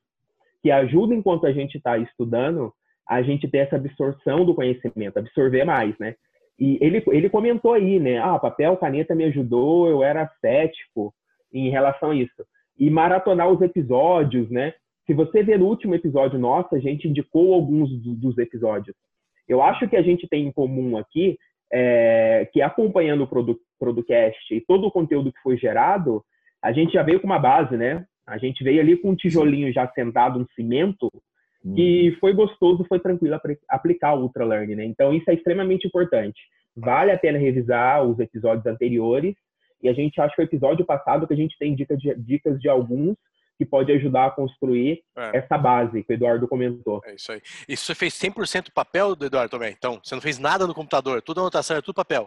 que 0.63 0.71
ajudam 0.71 1.17
enquanto 1.17 1.47
a 1.47 1.53
gente 1.53 1.79
está 1.79 1.97
estudando, 1.97 2.71
a 3.09 3.23
gente 3.23 3.49
ter 3.49 3.59
essa 3.59 3.77
absorção 3.77 4.45
do 4.45 4.55
conhecimento, 4.55 5.19
absorver 5.19 5.65
mais, 5.65 5.99
né? 5.99 6.15
E 6.59 6.79
ele, 6.83 7.03
ele 7.09 7.31
comentou 7.31 7.73
aí, 7.73 7.99
né? 7.99 8.19
Ah, 8.19 8.39
papel, 8.39 8.77
caneta 8.77 9.15
me 9.15 9.25
ajudou, 9.25 9.89
eu 9.89 10.03
era 10.03 10.31
cético 10.43 11.15
em 11.51 11.71
relação 11.71 12.11
a 12.11 12.15
isso. 12.15 12.45
E 12.79 12.91
maratonar 12.91 13.49
os 13.49 13.63
episódios, 13.63 14.51
né? 14.51 14.75
Se 15.11 15.15
você 15.15 15.43
ver 15.43 15.59
no 15.59 15.67
último 15.67 15.93
episódio 15.93 16.39
nosso, 16.39 16.73
a 16.73 16.79
gente 16.79 17.09
indicou 17.09 17.53
alguns 17.53 17.91
dos 18.01 18.39
episódios. 18.39 18.95
Eu 19.49 19.61
acho 19.61 19.89
que 19.89 19.97
a 19.97 20.03
gente 20.03 20.29
tem 20.29 20.47
em 20.47 20.53
comum 20.53 20.97
aqui 20.97 21.37
é, 21.73 22.49
que 22.53 22.63
acompanhando 22.63 23.25
o 23.25 23.27
Produ 23.27 23.59
Producast 23.77 24.55
e 24.55 24.61
todo 24.61 24.87
o 24.87 24.91
conteúdo 24.93 25.33
que 25.33 25.43
foi 25.43 25.59
gerado, 25.59 26.23
a 26.63 26.71
gente 26.71 26.93
já 26.93 27.03
veio 27.03 27.19
com 27.19 27.27
uma 27.27 27.41
base, 27.41 27.77
né? 27.77 28.05
A 28.25 28.39
gente 28.39 28.63
veio 28.63 28.81
ali 28.81 28.97
com 28.97 29.11
um 29.11 29.17
tijolinho 29.17 29.73
já 29.73 29.89
sentado, 29.89 30.39
um 30.39 30.47
cimento, 30.55 31.11
que 31.75 32.17
foi 32.21 32.33
gostoso, 32.33 32.87
foi 32.89 33.01
tranquilo 33.01 33.37
aplicar 33.69 34.15
o 34.15 34.23
Ultra 34.23 34.45
Learning, 34.45 34.77
né? 34.77 34.85
Então, 34.85 35.13
isso 35.13 35.29
é 35.29 35.35
extremamente 35.35 35.89
importante. 35.89 36.41
Vale 36.77 37.11
a 37.11 37.19
pena 37.19 37.37
revisar 37.37 38.05
os 38.05 38.21
episódios 38.21 38.65
anteriores, 38.65 39.35
e 39.83 39.89
a 39.89 39.93
gente 39.93 40.21
acha 40.21 40.37
que 40.37 40.43
o 40.43 40.45
episódio 40.45 40.87
passado 40.87 41.27
que 41.27 41.35
a 41.35 41.37
gente 41.37 41.59
tem 41.59 41.75
dicas 41.75 41.99
de, 41.99 42.15
dicas 42.15 42.61
de 42.61 42.69
alguns 42.69 43.17
que 43.61 43.67
pode 43.67 43.93
ajudar 43.93 44.29
a 44.29 44.31
construir 44.31 45.03
é. 45.15 45.37
essa 45.37 45.59
base 45.59 46.03
que 46.03 46.11
o 46.11 46.15
Eduardo 46.15 46.49
comentou. 46.49 47.03
É 47.05 47.15
isso 47.15 47.31
aí. 47.31 47.43
E 47.69 47.77
você 47.77 47.95
fez 47.95 48.15
100% 48.15 48.73
papel, 48.73 49.13
Eduardo, 49.21 49.51
também? 49.51 49.75
Então, 49.77 50.01
você 50.03 50.15
não 50.15 50.23
fez 50.23 50.39
nada 50.39 50.67
no 50.67 50.73
computador, 50.75 51.21
tudo 51.21 51.41
anotação, 51.41 51.77
é 51.77 51.83
tudo 51.83 51.95
papel? 51.95 52.27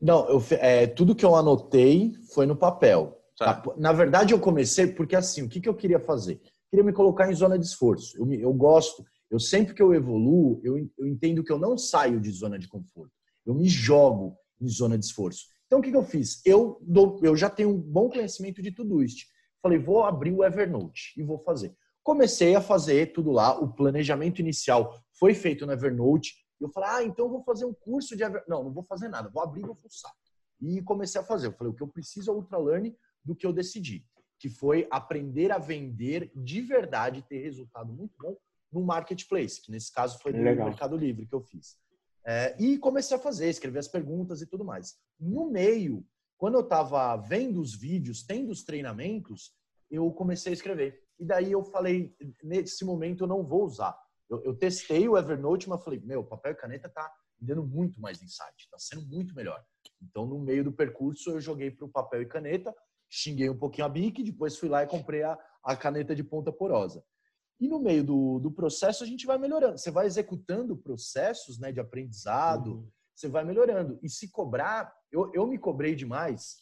Não, 0.00 0.26
eu, 0.30 0.42
é, 0.52 0.86
tudo 0.86 1.14
que 1.14 1.26
eu 1.26 1.36
anotei 1.36 2.14
foi 2.32 2.46
no 2.46 2.56
papel. 2.56 3.20
Tá. 3.36 3.62
Na 3.76 3.92
verdade, 3.92 4.32
eu 4.32 4.40
comecei 4.40 4.86
porque, 4.86 5.14
assim, 5.14 5.42
o 5.42 5.48
que, 5.48 5.60
que 5.60 5.68
eu 5.68 5.74
queria 5.74 6.00
fazer? 6.00 6.36
Eu 6.36 6.70
queria 6.70 6.84
me 6.84 6.92
colocar 6.94 7.30
em 7.30 7.34
zona 7.34 7.58
de 7.58 7.66
esforço. 7.66 8.16
Eu, 8.16 8.32
eu 8.32 8.52
gosto, 8.54 9.04
eu 9.30 9.38
sempre 9.38 9.74
que 9.74 9.82
eu 9.82 9.92
evoluo, 9.92 10.58
eu, 10.64 10.78
eu 10.96 11.06
entendo 11.06 11.44
que 11.44 11.52
eu 11.52 11.58
não 11.58 11.76
saio 11.76 12.18
de 12.18 12.30
zona 12.30 12.58
de 12.58 12.66
conforto. 12.66 13.12
Eu 13.44 13.54
me 13.54 13.68
jogo 13.68 14.38
em 14.58 14.68
zona 14.68 14.96
de 14.96 15.04
esforço. 15.04 15.48
Então, 15.66 15.80
o 15.80 15.82
que, 15.82 15.90
que 15.90 15.96
eu 15.96 16.02
fiz? 16.02 16.40
Eu, 16.46 16.78
dou, 16.80 17.20
eu 17.22 17.36
já 17.36 17.50
tenho 17.50 17.68
um 17.68 17.78
bom 17.78 18.08
conhecimento 18.08 18.62
de 18.62 18.72
tudo 18.72 19.02
isso. 19.02 19.26
Falei, 19.66 19.78
vou 19.80 20.04
abrir 20.04 20.32
o 20.32 20.44
Evernote 20.44 21.12
e 21.16 21.24
vou 21.24 21.38
fazer. 21.38 21.76
Comecei 22.00 22.54
a 22.54 22.60
fazer 22.60 23.12
tudo 23.12 23.32
lá, 23.32 23.58
o 23.58 23.66
planejamento 23.74 24.38
inicial 24.38 24.96
foi 25.18 25.34
feito 25.34 25.66
no 25.66 25.72
Evernote. 25.72 26.36
Eu 26.60 26.68
falei, 26.68 26.88
ah, 26.88 27.02
então 27.02 27.26
eu 27.26 27.30
vou 27.32 27.42
fazer 27.42 27.64
um 27.64 27.74
curso 27.74 28.16
de 28.16 28.22
Evernote. 28.22 28.48
Não, 28.48 28.62
não 28.62 28.72
vou 28.72 28.84
fazer 28.84 29.08
nada, 29.08 29.28
vou 29.28 29.42
abrir 29.42 29.62
e 29.62 29.66
vou 29.66 29.74
fuçar. 29.74 30.12
E 30.60 30.80
comecei 30.82 31.20
a 31.20 31.24
fazer. 31.24 31.48
Eu 31.48 31.52
falei, 31.52 31.72
o 31.72 31.74
que 31.74 31.82
eu 31.82 31.88
preciso 31.88 32.30
é 32.30 32.34
Ultra 32.34 32.58
Learning 32.58 32.94
do 33.24 33.34
que 33.34 33.44
eu 33.44 33.52
decidi, 33.52 34.06
que 34.38 34.48
foi 34.48 34.86
aprender 34.88 35.50
a 35.50 35.58
vender 35.58 36.30
de 36.36 36.60
verdade, 36.60 37.26
ter 37.28 37.42
resultado 37.42 37.92
muito 37.92 38.14
bom 38.20 38.36
no 38.70 38.84
marketplace, 38.84 39.60
que 39.60 39.72
nesse 39.72 39.92
caso 39.92 40.20
foi 40.20 40.32
no 40.32 40.44
Legal. 40.44 40.68
Mercado 40.68 40.96
Livre 40.96 41.26
que 41.26 41.34
eu 41.34 41.40
fiz. 41.40 41.76
É, 42.24 42.54
e 42.62 42.78
comecei 42.78 43.16
a 43.16 43.20
fazer, 43.20 43.48
escrever 43.48 43.80
as 43.80 43.88
perguntas 43.88 44.40
e 44.42 44.46
tudo 44.46 44.64
mais. 44.64 44.94
No 45.18 45.50
meio, 45.50 46.06
quando 46.36 46.54
eu 46.54 46.60
estava 46.60 47.16
vendo 47.16 47.60
os 47.60 47.74
vídeos, 47.74 48.24
tendo 48.24 48.50
os 48.50 48.62
treinamentos, 48.62 49.52
eu 49.90 50.10
comecei 50.12 50.52
a 50.52 50.54
escrever. 50.54 51.02
E 51.18 51.24
daí 51.24 51.52
eu 51.52 51.62
falei, 51.64 52.14
nesse 52.42 52.84
momento 52.84 53.24
eu 53.24 53.28
não 53.28 53.44
vou 53.44 53.64
usar. 53.64 53.96
Eu, 54.28 54.42
eu 54.44 54.54
testei 54.54 55.08
o 55.08 55.16
Evernote, 55.16 55.68
mas 55.68 55.82
falei, 55.82 56.00
meu, 56.00 56.24
papel 56.24 56.52
e 56.52 56.56
caneta 56.56 56.88
tá 56.88 57.10
me 57.40 57.46
dando 57.46 57.66
muito 57.66 58.00
mais 58.00 58.22
insight, 58.22 58.68
tá 58.70 58.78
sendo 58.78 59.06
muito 59.06 59.34
melhor. 59.34 59.62
Então, 60.02 60.26
no 60.26 60.38
meio 60.38 60.64
do 60.64 60.72
percurso, 60.72 61.30
eu 61.30 61.40
joguei 61.40 61.70
para 61.70 61.86
o 61.86 61.90
papel 61.90 62.22
e 62.22 62.26
caneta, 62.26 62.74
xinguei 63.08 63.48
um 63.48 63.58
pouquinho 63.58 63.86
a 63.86 63.88
Bic, 63.88 64.22
depois 64.22 64.56
fui 64.56 64.68
lá 64.68 64.82
e 64.82 64.86
comprei 64.86 65.22
a, 65.22 65.38
a 65.62 65.76
caneta 65.76 66.14
de 66.14 66.24
ponta 66.24 66.52
porosa. 66.52 67.04
E 67.58 67.68
no 67.68 67.78
meio 67.78 68.04
do, 68.04 68.38
do 68.38 68.50
processo, 68.50 69.02
a 69.02 69.06
gente 69.06 69.24
vai 69.24 69.38
melhorando. 69.38 69.78
Você 69.78 69.90
vai 69.90 70.06
executando 70.06 70.76
processos 70.76 71.58
né, 71.58 71.72
de 71.72 71.80
aprendizado, 71.80 72.74
uhum. 72.74 72.90
Você 73.16 73.28
vai 73.28 73.44
melhorando. 73.44 73.98
E 74.02 74.08
se 74.08 74.28
cobrar, 74.30 74.94
eu, 75.10 75.32
eu 75.34 75.46
me 75.46 75.58
cobrei 75.58 75.94
demais, 75.94 76.56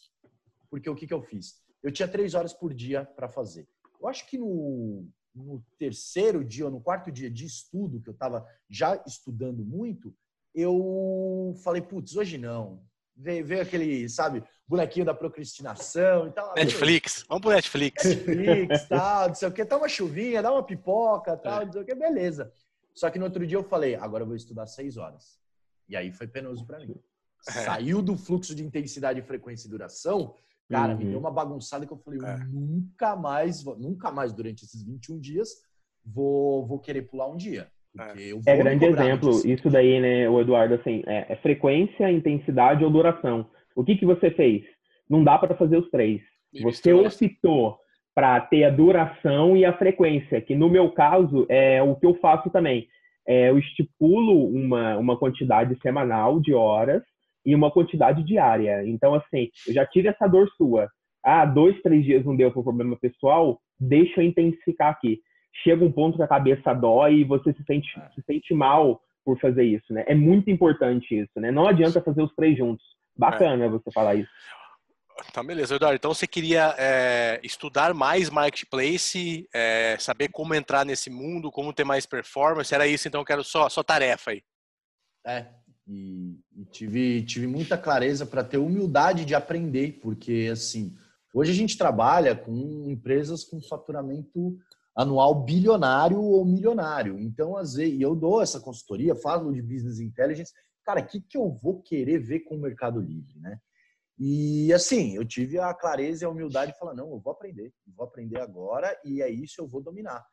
porque 0.69 0.89
o 0.89 0.95
que, 0.95 1.05
que 1.05 1.13
eu 1.13 1.21
fiz? 1.21 1.61
Eu 1.83 1.91
tinha 1.91 2.07
três 2.07 2.33
horas 2.33 2.53
por 2.53 2.73
dia 2.73 3.05
para 3.05 3.27
fazer. 3.27 3.67
Eu 4.01 4.07
acho 4.07 4.25
que 4.27 4.37
no, 4.37 5.07
no 5.35 5.63
terceiro 5.77 6.43
dia 6.43 6.65
ou 6.65 6.71
no 6.71 6.81
quarto 6.81 7.11
dia 7.11 7.29
de 7.29 7.45
estudo, 7.45 8.01
que 8.01 8.09
eu 8.09 8.13
estava 8.13 8.47
já 8.69 9.01
estudando 9.05 9.65
muito, 9.65 10.15
eu 10.53 11.53
falei, 11.61 11.81
putz, 11.81 12.15
hoje 12.15 12.37
não. 12.37 12.81
Veio, 13.17 13.45
veio 13.45 13.61
aquele, 13.61 14.09
sabe, 14.09 14.43
bonequinho 14.67 15.05
da 15.05 15.13
procrastinação 15.13 16.27
e 16.27 16.31
tal. 16.31 16.53
Netflix, 16.55 17.25
vamos 17.27 17.41
pro 17.41 17.51
Netflix. 17.51 18.03
Netflix, 18.03 18.87
tal, 18.89 19.27
não 19.27 19.35
sei 19.35 19.47
o 19.47 19.51
que, 19.51 19.63
dá 19.63 19.77
uma 19.77 19.89
chuvinha, 19.89 20.41
dá 20.41 20.51
uma 20.51 20.63
pipoca, 20.63 21.37
tal, 21.37 21.61
é. 21.61 21.65
não 21.65 21.71
sei 21.71 21.81
o 21.81 21.85
que, 21.85 21.95
beleza. 21.95 22.51
Só 22.93 23.09
que 23.09 23.19
no 23.19 23.25
outro 23.25 23.45
dia 23.45 23.57
eu 23.57 23.63
falei, 23.63 23.95
agora 23.95 24.23
eu 24.23 24.27
vou 24.27 24.35
estudar 24.35 24.65
seis 24.67 24.95
horas. 24.95 25.37
E 25.87 25.95
aí 25.95 26.11
foi 26.11 26.27
penoso 26.27 26.65
para 26.65 26.79
mim. 26.79 26.95
É. 27.47 27.51
Saiu 27.51 28.01
do 28.01 28.17
fluxo 28.17 28.55
de 28.55 28.63
intensidade, 28.63 29.21
frequência 29.21 29.67
e 29.67 29.71
duração. 29.71 30.35
Cara, 30.69 30.93
uhum. 30.93 30.99
me 30.99 31.05
deu 31.05 31.19
uma 31.19 31.31
bagunçada 31.31 31.85
que 31.85 31.93
eu 31.93 31.97
falei, 31.97 32.19
é. 32.23 32.37
nunca 32.45 33.15
mais, 33.15 33.63
nunca 33.63 34.11
mais 34.11 34.33
durante 34.33 34.65
esses 34.65 34.83
21 34.83 35.19
dias 35.19 35.49
vou, 36.05 36.65
vou 36.65 36.79
querer 36.79 37.03
pular 37.03 37.27
um 37.27 37.37
dia. 37.37 37.67
É, 37.97 38.51
é 38.51 38.57
grande 38.57 38.85
exemplo, 38.85 39.31
disso. 39.31 39.47
isso 39.47 39.69
daí, 39.69 40.01
né, 40.01 40.29
o 40.29 40.41
Eduardo, 40.41 40.75
assim, 40.75 41.01
é, 41.07 41.31
é, 41.31 41.35
frequência, 41.37 42.11
intensidade 42.11 42.83
ou 42.83 42.91
duração. 42.91 43.49
O 43.75 43.83
que 43.83 43.95
que 43.95 44.05
você 44.05 44.29
fez? 44.31 44.63
Não 45.09 45.23
dá 45.23 45.37
para 45.37 45.55
fazer 45.55 45.77
os 45.77 45.89
três. 45.89 46.21
Você 46.61 46.93
optou 46.93 47.77
para 48.13 48.39
ter 48.41 48.63
a 48.63 48.69
duração 48.69 49.57
e 49.57 49.65
a 49.65 49.77
frequência, 49.77 50.41
que 50.41 50.55
no 50.55 50.69
meu 50.69 50.91
caso 50.91 51.45
é 51.49 51.81
o 51.81 51.95
que 51.95 52.05
eu 52.05 52.15
faço 52.15 52.49
também. 52.49 52.87
É, 53.27 53.49
eu 53.49 53.57
estipulo 53.57 54.47
uma, 54.47 54.97
uma 54.97 55.17
quantidade 55.17 55.77
semanal 55.81 56.39
de 56.39 56.53
horas 56.53 57.01
e 57.45 57.53
uma 57.53 57.71
quantidade 57.71 58.23
diária. 58.23 58.87
Então, 58.87 59.13
assim, 59.13 59.49
eu 59.67 59.73
já 59.73 59.85
tive 59.85 60.09
essa 60.09 60.27
dor 60.27 60.49
sua. 60.57 60.89
Ah, 61.23 61.45
dois, 61.45 61.79
três 61.81 62.03
dias 62.03 62.23
não 62.25 62.35
deu 62.35 62.51
por 62.51 62.63
problema 62.63 62.95
pessoal, 62.97 63.59
deixa 63.79 64.21
eu 64.21 64.25
intensificar 64.25 64.91
aqui. 64.91 65.19
Chega 65.63 65.83
um 65.83 65.91
ponto 65.91 66.17
que 66.17 66.23
a 66.23 66.27
cabeça 66.27 66.73
dói 66.73 67.15
e 67.15 67.23
você 67.23 67.53
se 67.53 67.63
sente, 67.63 67.87
é. 67.97 68.09
se 68.13 68.21
sente 68.23 68.53
mal 68.53 68.99
por 69.23 69.39
fazer 69.39 69.63
isso, 69.63 69.91
né? 69.91 70.03
É 70.07 70.13
muito 70.13 70.49
importante 70.51 71.17
isso, 71.17 71.39
né? 71.39 71.51
Não 71.51 71.67
adianta 71.67 72.01
fazer 72.01 72.21
os 72.21 72.33
três 72.35 72.57
juntos. 72.57 72.85
Bacana 73.17 73.65
é. 73.65 73.69
você 73.69 73.89
falar 73.91 74.15
isso. 74.15 74.29
Tá, 75.31 75.41
beleza, 75.41 75.75
Eduardo. 75.75 75.95
Então 75.95 76.13
você 76.13 76.27
queria 76.27 76.75
é, 76.77 77.39
estudar 77.41 77.93
mais 77.93 78.29
marketplace, 78.29 79.47
é, 79.53 79.97
saber 79.97 80.29
como 80.29 80.53
entrar 80.53 80.85
nesse 80.85 81.09
mundo, 81.09 81.51
como 81.51 81.73
ter 81.73 81.85
mais 81.85 82.05
performance. 82.05 82.73
Era 82.73 82.85
isso, 82.85 83.07
então 83.07 83.21
eu 83.21 83.25
quero 83.25 83.43
só, 83.43 83.69
só 83.69 83.81
tarefa 83.81 84.31
aí. 84.31 84.43
É, 85.25 85.47
e, 85.87 86.37
e 86.55 86.65
tive, 86.65 87.23
tive 87.23 87.47
muita 87.47 87.77
clareza 87.77 88.25
para 88.25 88.43
ter 88.43 88.57
humildade 88.57 89.23
de 89.23 89.33
aprender, 89.33 89.99
porque 90.01 90.49
assim, 90.51 90.93
hoje 91.33 91.51
a 91.51 91.55
gente 91.55 91.77
trabalha 91.77 92.35
com 92.35 92.85
empresas 92.89 93.43
com 93.43 93.61
faturamento 93.61 94.57
anual 94.95 95.43
bilionário 95.43 96.21
ou 96.21 96.43
milionário. 96.45 97.19
Então, 97.19 97.55
às 97.55 97.73
vezes, 97.75 97.93
e 97.97 98.01
eu 98.01 98.15
dou 98.15 98.41
essa 98.41 98.59
consultoria, 98.59 99.15
falo 99.15 99.53
de 99.53 99.61
business 99.61 99.99
intelligence, 99.99 100.53
cara, 100.83 101.01
o 101.01 101.05
que, 101.05 101.21
que 101.21 101.37
eu 101.37 101.51
vou 101.61 101.81
querer 101.81 102.19
ver 102.19 102.41
com 102.41 102.55
o 102.55 102.61
Mercado 102.61 102.99
Livre, 102.99 103.39
né? 103.39 103.59
E 104.17 104.71
assim, 104.71 105.15
eu 105.15 105.25
tive 105.25 105.59
a 105.59 105.73
clareza 105.73 106.23
e 106.23 106.25
a 106.25 106.29
humildade 106.29 106.71
de 106.71 106.79
falar: 106.79 106.93
não, 106.93 107.11
eu 107.11 107.19
vou 107.19 107.33
aprender, 107.33 107.73
vou 107.85 108.05
aprender 108.05 108.39
agora 108.39 108.97
e 109.03 109.21
é 109.21 109.29
isso, 109.29 109.59
eu 109.59 109.67
vou 109.67 109.81
dominar. 109.81 110.25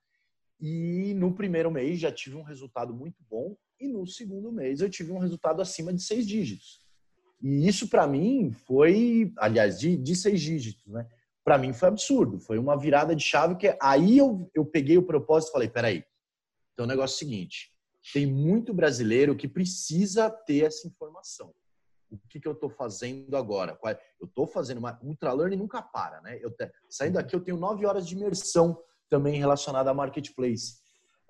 E 0.60 1.12
no 1.14 1.34
primeiro 1.34 1.70
mês 1.70 1.98
já 1.98 2.12
tive 2.12 2.36
um 2.36 2.42
resultado 2.42 2.94
muito 2.94 3.20
bom, 3.28 3.56
e 3.80 3.88
no 3.88 4.06
segundo 4.06 4.52
mês 4.52 4.80
eu 4.80 4.88
tive 4.88 5.10
um 5.10 5.18
resultado 5.18 5.60
acima 5.60 5.92
de 5.92 6.00
seis 6.00 6.26
dígitos. 6.26 6.80
E 7.42 7.66
isso 7.66 7.88
para 7.88 8.06
mim 8.06 8.52
foi, 8.52 9.32
aliás, 9.36 9.80
de, 9.80 9.96
de 9.96 10.14
seis 10.14 10.40
dígitos, 10.40 10.86
né? 10.86 11.08
Para 11.44 11.58
mim 11.58 11.72
foi 11.72 11.88
absurdo, 11.88 12.38
foi 12.38 12.58
uma 12.58 12.78
virada 12.78 13.16
de 13.16 13.24
chave 13.24 13.56
que 13.56 13.76
aí 13.82 14.18
eu, 14.18 14.48
eu 14.54 14.64
peguei 14.64 14.96
o 14.96 15.02
propósito 15.02 15.50
e 15.50 15.52
falei: 15.52 15.68
peraí, 15.68 16.04
então 16.72 16.84
o 16.84 16.88
negócio 16.88 17.14
é 17.14 17.16
o 17.16 17.18
seguinte: 17.18 17.72
tem 18.12 18.26
muito 18.26 18.72
brasileiro 18.72 19.36
que 19.36 19.48
precisa 19.48 20.30
ter 20.30 20.66
essa 20.66 20.86
informação 20.86 21.52
o 22.12 22.28
que, 22.28 22.38
que 22.38 22.47
eu 22.47 22.52
estou 22.52 22.69
fazendo 22.69 23.37
agora? 23.37 23.78
Eu 24.21 24.26
estou 24.26 24.47
fazendo 24.47 24.78
uma 24.78 24.99
ultralearning 25.02 25.57
nunca 25.57 25.81
para, 25.81 26.21
né? 26.21 26.38
Eu 26.40 26.50
te, 26.50 26.71
saindo 26.88 27.14
daqui 27.14 27.35
eu 27.35 27.40
tenho 27.40 27.57
nove 27.57 27.87
horas 27.87 28.07
de 28.07 28.14
imersão 28.14 28.78
também 29.09 29.38
relacionada 29.38 29.90
a 29.90 29.95
marketplace. 29.95 30.76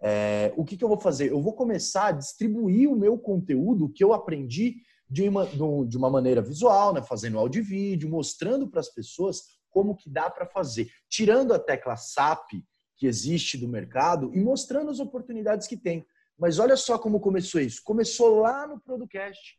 É, 0.01 0.53
o 0.57 0.65
que, 0.65 0.77
que 0.77 0.85
eu 0.85 0.89
vou 0.89 1.01
fazer? 1.01 1.31
Eu 1.31 1.41
vou 1.41 1.55
começar 1.55 2.07
a 2.07 2.12
distribuir 2.12 2.91
o 2.91 2.97
meu 2.97 3.17
conteúdo 3.17 3.89
que 3.89 4.03
eu 4.03 4.12
aprendi 4.12 4.77
de 5.09 5.29
uma, 5.29 5.47
de 5.47 5.97
uma 5.97 6.11
maneira 6.11 6.41
visual, 6.41 6.93
né? 6.93 7.03
fazendo 7.03 7.39
áudio 7.39 7.61
e 7.61 7.65
vídeo, 7.65 8.09
mostrando 8.09 8.69
para 8.69 8.81
as 8.81 8.89
pessoas 8.89 9.43
como 9.71 9.97
que 9.97 10.11
dá 10.11 10.29
para 10.31 10.47
fazer, 10.47 10.91
tirando 11.09 11.53
a 11.53 11.59
tecla 11.59 11.97
SAP 11.97 12.51
que 12.97 13.07
existe 13.07 13.57
do 13.57 13.69
mercado 13.69 14.31
e 14.35 14.41
mostrando 14.41 14.91
as 14.91 15.01
oportunidades 15.01 15.67
que 15.67 15.77
tem. 15.77 16.07
Mas 16.39 16.59
olha 16.59 16.77
só 16.77 16.99
como 16.99 17.21
começou 17.21 17.61
isso. 17.61 17.83
Começou 17.85 18.41
lá 18.41 18.67
no 18.67 18.81
Producast. 18.81 19.59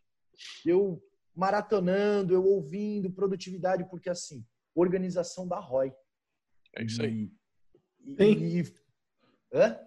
Eu 0.66 1.02
maratonando, 1.36 2.34
eu 2.34 2.44
ouvindo, 2.46 3.12
produtividade, 3.12 3.88
porque 3.90 4.10
assim, 4.10 4.46
organização 4.76 5.48
da 5.48 5.60
ROI. 5.60 5.94
É 6.76 6.84
isso 6.84 7.02
aí. 7.02 7.32
E, 8.06 8.60
e, 8.60 8.74
Hã? 9.54 9.78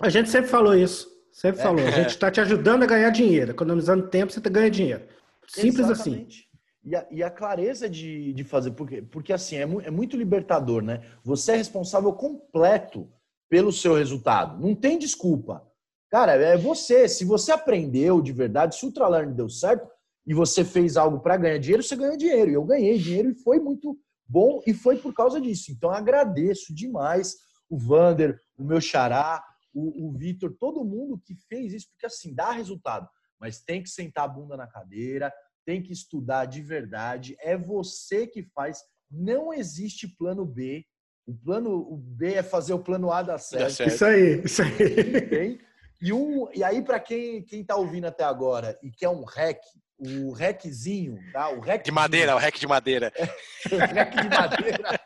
A 0.00 0.08
gente 0.08 0.28
sempre 0.28 0.48
falou 0.50 0.74
isso. 0.74 1.10
Sempre 1.32 1.60
é. 1.60 1.62
falou. 1.62 1.86
A 1.86 1.90
gente 1.90 2.10
está 2.10 2.30
te 2.30 2.40
ajudando 2.40 2.84
a 2.84 2.86
ganhar 2.86 3.10
dinheiro. 3.10 3.50
Economizando 3.50 4.08
tempo, 4.08 4.32
você 4.32 4.40
ganha 4.40 4.70
dinheiro. 4.70 5.06
Simples 5.48 5.90
assim. 5.90 6.10
Exatamente. 6.10 6.40
assim. 6.40 6.46
E 6.84 6.96
a, 6.96 7.06
e 7.10 7.22
a, 7.22 7.30
clareza 7.30 7.90
de, 7.90 8.32
de 8.32 8.44
fazer, 8.44 8.70
porque, 8.70 9.02
porque 9.02 9.32
assim, 9.32 9.56
é, 9.56 9.62
é 9.62 9.90
muito 9.90 10.16
libertador, 10.16 10.82
né? 10.82 11.02
Você 11.24 11.52
é 11.52 11.56
responsável 11.56 12.12
completo 12.12 13.12
pelo 13.48 13.72
seu 13.72 13.94
resultado. 13.94 14.60
Não 14.60 14.74
tem 14.74 14.96
desculpa. 14.96 15.66
Cara, 16.08 16.34
é 16.34 16.56
você. 16.56 17.08
Se 17.08 17.24
você 17.24 17.50
aprendeu 17.50 18.22
de 18.22 18.32
verdade, 18.32 18.76
se 18.76 18.84
o 18.84 18.88
Ultralarn 18.88 19.34
deu 19.34 19.48
certo, 19.48 19.90
e 20.26 20.34
você 20.34 20.64
fez 20.64 20.96
algo 20.96 21.20
para 21.20 21.36
ganhar 21.36 21.58
dinheiro, 21.58 21.82
você 21.82 21.94
ganha 21.94 22.16
dinheiro. 22.16 22.50
E 22.50 22.54
eu 22.54 22.64
ganhei 22.64 22.98
dinheiro 22.98 23.30
e 23.30 23.34
foi 23.42 23.60
muito 23.60 23.96
bom 24.26 24.60
e 24.66 24.74
foi 24.74 24.96
por 24.96 25.14
causa 25.14 25.40
disso. 25.40 25.70
Então 25.70 25.90
agradeço 25.90 26.74
demais 26.74 27.36
o 27.68 27.78
Vander, 27.78 28.38
o 28.56 28.64
meu 28.64 28.80
xará, 28.80 29.42
o, 29.72 30.08
o 30.08 30.12
Vitor, 30.12 30.56
todo 30.58 30.84
mundo 30.84 31.20
que 31.24 31.34
fez 31.48 31.72
isso, 31.72 31.88
porque 31.90 32.06
assim 32.06 32.34
dá 32.34 32.50
resultado. 32.50 33.08
Mas 33.38 33.60
tem 33.62 33.82
que 33.82 33.90
sentar 33.90 34.24
a 34.24 34.28
bunda 34.28 34.56
na 34.56 34.66
cadeira, 34.66 35.32
tem 35.64 35.82
que 35.82 35.92
estudar 35.92 36.46
de 36.46 36.62
verdade. 36.62 37.36
É 37.40 37.56
você 37.56 38.26
que 38.26 38.42
faz. 38.42 38.82
Não 39.10 39.52
existe 39.52 40.08
plano 40.08 40.44
B. 40.44 40.84
O 41.26 41.34
plano 41.34 41.76
o 41.76 41.96
B 41.96 42.34
é 42.34 42.42
fazer 42.42 42.72
o 42.72 42.82
plano 42.82 43.12
A 43.12 43.22
dar 43.22 43.38
certo. 43.38 43.82
Isso 43.86 44.04
aí, 44.04 44.42
isso 44.44 44.62
aí. 44.62 45.60
E, 46.00 46.12
um, 46.12 46.48
e 46.54 46.62
aí, 46.62 46.82
para 46.82 47.00
quem 47.00 47.44
está 47.50 47.76
ouvindo 47.76 48.06
até 48.06 48.22
agora 48.22 48.78
e 48.82 48.90
quer 48.90 49.08
um 49.08 49.24
hack, 49.24 49.58
o 49.98 50.30
reczinho, 50.32 51.18
tá? 51.32 51.48
O 51.50 51.60
rec 51.60 51.84
de 51.84 51.90
madeira, 51.90 52.34
o 52.34 52.38
rec 52.38 52.58
de 52.58 52.66
madeira. 52.66 53.12
o 53.72 53.76
rec 53.76 54.14
de 54.14 54.28
madeira. 54.28 55.00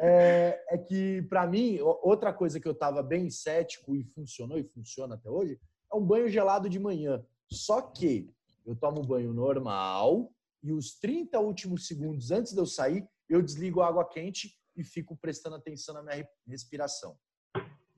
é, 0.00 0.64
é 0.70 0.78
que, 0.78 1.22
para 1.22 1.46
mim, 1.46 1.78
outra 1.80 2.32
coisa 2.32 2.58
que 2.58 2.66
eu 2.66 2.72
estava 2.72 3.02
bem 3.02 3.28
cético 3.28 3.94
e 3.94 4.02
funcionou 4.02 4.58
e 4.58 4.64
funciona 4.64 5.14
até 5.14 5.28
hoje 5.28 5.60
é 5.92 5.96
um 5.96 6.04
banho 6.04 6.28
gelado 6.28 6.68
de 6.68 6.78
manhã. 6.78 7.22
Só 7.50 7.82
que 7.82 8.30
eu 8.64 8.74
tomo 8.74 9.02
banho 9.02 9.34
normal 9.34 10.32
e 10.62 10.72
os 10.72 10.94
30 10.98 11.38
últimos 11.40 11.86
segundos 11.86 12.30
antes 12.30 12.52
de 12.52 12.58
eu 12.58 12.66
sair, 12.66 13.06
eu 13.28 13.42
desligo 13.42 13.80
a 13.80 13.88
água 13.88 14.08
quente 14.08 14.56
e 14.74 14.82
fico 14.82 15.16
prestando 15.16 15.56
atenção 15.56 15.94
na 15.94 16.02
minha 16.02 16.26
respiração. 16.46 17.16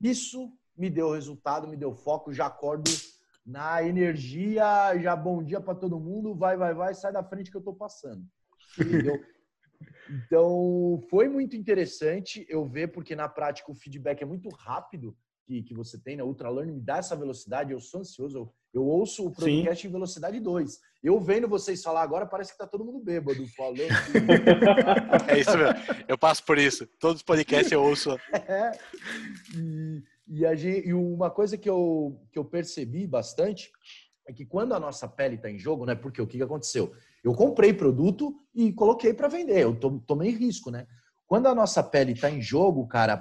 Isso 0.01 0.51
me 0.75 0.89
deu 0.89 1.11
resultado, 1.11 1.67
me 1.67 1.77
deu 1.77 1.93
foco, 1.93 2.33
já 2.33 2.47
acordo 2.47 2.91
na 3.45 3.83
energia, 3.83 4.97
já 4.99 5.15
bom 5.15 5.43
dia 5.43 5.61
para 5.61 5.75
todo 5.75 5.99
mundo, 5.99 6.33
vai, 6.33 6.57
vai, 6.57 6.73
vai, 6.73 6.93
sai 6.95 7.13
da 7.13 7.23
frente 7.23 7.51
que 7.51 7.57
eu 7.57 7.59
estou 7.59 7.75
passando. 7.75 8.23
Entendeu? 8.79 9.21
então, 10.09 10.99
foi 11.09 11.29
muito 11.29 11.55
interessante 11.55 12.45
eu 12.49 12.65
ver, 12.65 12.87
porque 12.87 13.15
na 13.15 13.29
prática 13.29 13.71
o 13.71 13.75
feedback 13.75 14.21
é 14.21 14.25
muito 14.25 14.49
rápido 14.49 15.15
que, 15.45 15.61
que 15.61 15.73
você 15.73 15.97
tem, 15.99 16.17
né? 16.17 16.23
Ultra 16.23 16.49
Learning 16.49 16.73
me 16.73 16.81
dá 16.81 16.97
essa 16.97 17.15
velocidade, 17.15 17.71
eu 17.71 17.79
sou 17.79 18.01
ansioso, 18.01 18.37
eu, 18.37 18.53
eu 18.73 18.83
ouço 18.83 19.27
o 19.27 19.31
podcast 19.31 19.81
Sim. 19.81 19.87
em 19.87 19.91
velocidade 19.91 20.39
2. 20.39 20.79
Eu 21.03 21.19
vendo 21.19 21.47
vocês 21.47 21.83
falar 21.83 22.01
agora, 22.01 22.25
parece 22.25 22.51
que 22.51 22.57
tá 22.57 22.65
todo 22.65 22.83
mundo 22.83 22.99
bêbado 22.99 23.45
falando. 23.49 23.77
é 25.29 25.39
isso 25.39 25.55
mesmo. 25.55 26.03
Eu 26.07 26.17
passo 26.17 26.43
por 26.43 26.57
isso. 26.57 26.87
Todos 26.99 27.17
os 27.17 27.23
podcasts 27.23 27.71
eu 27.71 27.83
ouço. 27.83 28.17
É. 28.33 28.71
E, 29.55 30.03
e, 30.27 30.45
a 30.45 30.55
gente, 30.55 30.87
e 30.87 30.93
uma 30.93 31.29
coisa 31.29 31.57
que 31.57 31.69
eu, 31.69 32.19
que 32.31 32.39
eu 32.39 32.45
percebi 32.45 33.05
bastante 33.05 33.71
é 34.27 34.33
que 34.33 34.45
quando 34.45 34.73
a 34.73 34.79
nossa 34.79 35.07
pele 35.07 35.35
está 35.35 35.49
em 35.49 35.59
jogo, 35.59 35.85
né? 35.85 35.93
Porque 35.93 36.21
o 36.21 36.27
que, 36.27 36.37
que 36.37 36.43
aconteceu? 36.43 36.93
Eu 37.23 37.33
comprei 37.33 37.73
produto 37.73 38.35
e 38.53 38.73
coloquei 38.73 39.13
para 39.13 39.27
vender. 39.27 39.63
Eu 39.63 39.75
tomei 39.75 40.31
risco, 40.31 40.71
né? 40.71 40.87
Quando 41.27 41.47
a 41.47 41.55
nossa 41.55 41.83
pele 41.83 42.13
está 42.13 42.29
em 42.29 42.41
jogo, 42.41 42.87
cara, 42.87 43.17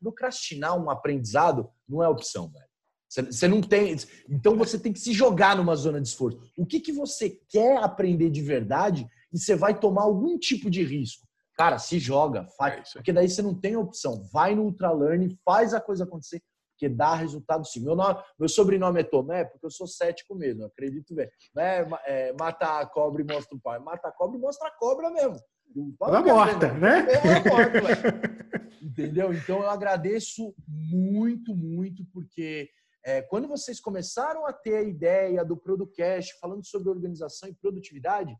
procrastinar 0.00 0.78
um 0.78 0.90
aprendizado 0.90 1.70
não 1.88 2.02
é 2.02 2.08
opção, 2.08 2.50
velho. 2.50 2.68
Você 3.08 3.48
não 3.48 3.62
tem. 3.62 3.96
Então 4.28 4.56
você 4.56 4.78
tem 4.78 4.92
que 4.92 5.00
se 5.00 5.12
jogar 5.12 5.56
numa 5.56 5.76
zona 5.76 6.00
de 6.00 6.08
esforço. 6.08 6.40
O 6.56 6.66
que, 6.66 6.80
que 6.80 6.92
você 6.92 7.30
quer 7.48 7.78
aprender 7.78 8.30
de 8.30 8.42
verdade 8.42 9.06
e 9.32 9.38
você 9.38 9.54
vai 9.54 9.78
tomar 9.78 10.02
algum 10.02 10.38
tipo 10.38 10.70
de 10.70 10.82
risco? 10.82 11.27
Cara, 11.58 11.76
se 11.76 11.98
joga, 11.98 12.46
faz. 12.56 12.90
É 12.90 12.98
porque 12.98 13.12
daí 13.12 13.28
você 13.28 13.42
não 13.42 13.52
tem 13.52 13.76
opção. 13.76 14.22
Vai 14.32 14.54
no 14.54 14.62
Ultralearn, 14.62 15.36
faz 15.44 15.74
a 15.74 15.80
coisa 15.80 16.04
acontecer, 16.04 16.40
porque 16.70 16.88
dá 16.88 17.16
resultado 17.16 17.66
sim. 17.66 17.84
Meu, 17.84 17.96
nome, 17.96 18.22
meu 18.38 18.48
sobrenome 18.48 19.00
é 19.00 19.02
Tomé, 19.02 19.44
porque 19.44 19.66
eu 19.66 19.70
sou 19.70 19.88
cético 19.88 20.36
mesmo, 20.36 20.64
acredito 20.64 21.12
bem. 21.16 21.28
Não 21.52 21.60
é, 21.60 21.88
é 22.06 22.32
mata 22.38 22.78
a 22.78 22.86
cobra 22.86 23.22
e 23.22 23.24
mostra 23.24 23.56
o 23.56 23.60
pai. 23.60 23.80
Mata 23.80 24.06
a 24.06 24.12
cobra 24.12 24.38
e 24.38 24.40
mostra 24.40 24.68
a 24.68 24.70
cobra 24.70 25.10
mesmo. 25.10 25.36
Ela 26.00 26.22
morta, 26.22 26.72
né? 26.74 27.06
Morta, 27.48 28.78
Entendeu? 28.80 29.34
Então 29.34 29.60
eu 29.60 29.68
agradeço 29.68 30.54
muito, 30.68 31.56
muito, 31.56 32.04
porque 32.12 32.70
é, 33.04 33.20
quando 33.22 33.48
vocês 33.48 33.80
começaram 33.80 34.46
a 34.46 34.52
ter 34.52 34.76
a 34.76 34.82
ideia 34.82 35.44
do 35.44 35.56
Producast, 35.56 36.38
falando 36.38 36.64
sobre 36.64 36.88
organização 36.88 37.48
e 37.48 37.54
produtividade, 37.54 38.36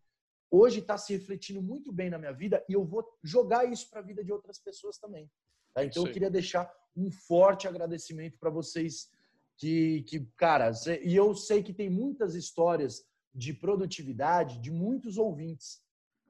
hoje 0.50 0.80
está 0.80 0.96
se 0.96 1.12
refletindo 1.12 1.62
muito 1.62 1.92
bem 1.92 2.10
na 2.10 2.18
minha 2.18 2.32
vida 2.32 2.64
e 2.68 2.72
eu 2.72 2.84
vou 2.84 3.04
jogar 3.22 3.64
isso 3.64 3.88
para 3.90 4.00
a 4.00 4.04
vida 4.04 4.24
de 4.24 4.32
outras 4.32 4.58
pessoas 4.58 4.98
também. 4.98 5.30
Tá? 5.74 5.84
Então, 5.84 6.02
Sim. 6.02 6.08
eu 6.08 6.12
queria 6.12 6.30
deixar 6.30 6.70
um 6.96 7.10
forte 7.10 7.68
agradecimento 7.68 8.38
para 8.38 8.50
vocês 8.50 9.10
que, 9.56 10.02
que, 10.02 10.24
cara, 10.36 10.70
e 11.02 11.14
eu 11.14 11.34
sei 11.34 11.62
que 11.62 11.72
tem 11.72 11.90
muitas 11.90 12.34
histórias 12.34 13.04
de 13.34 13.52
produtividade 13.52 14.60
de 14.60 14.70
muitos 14.70 15.18
ouvintes 15.18 15.82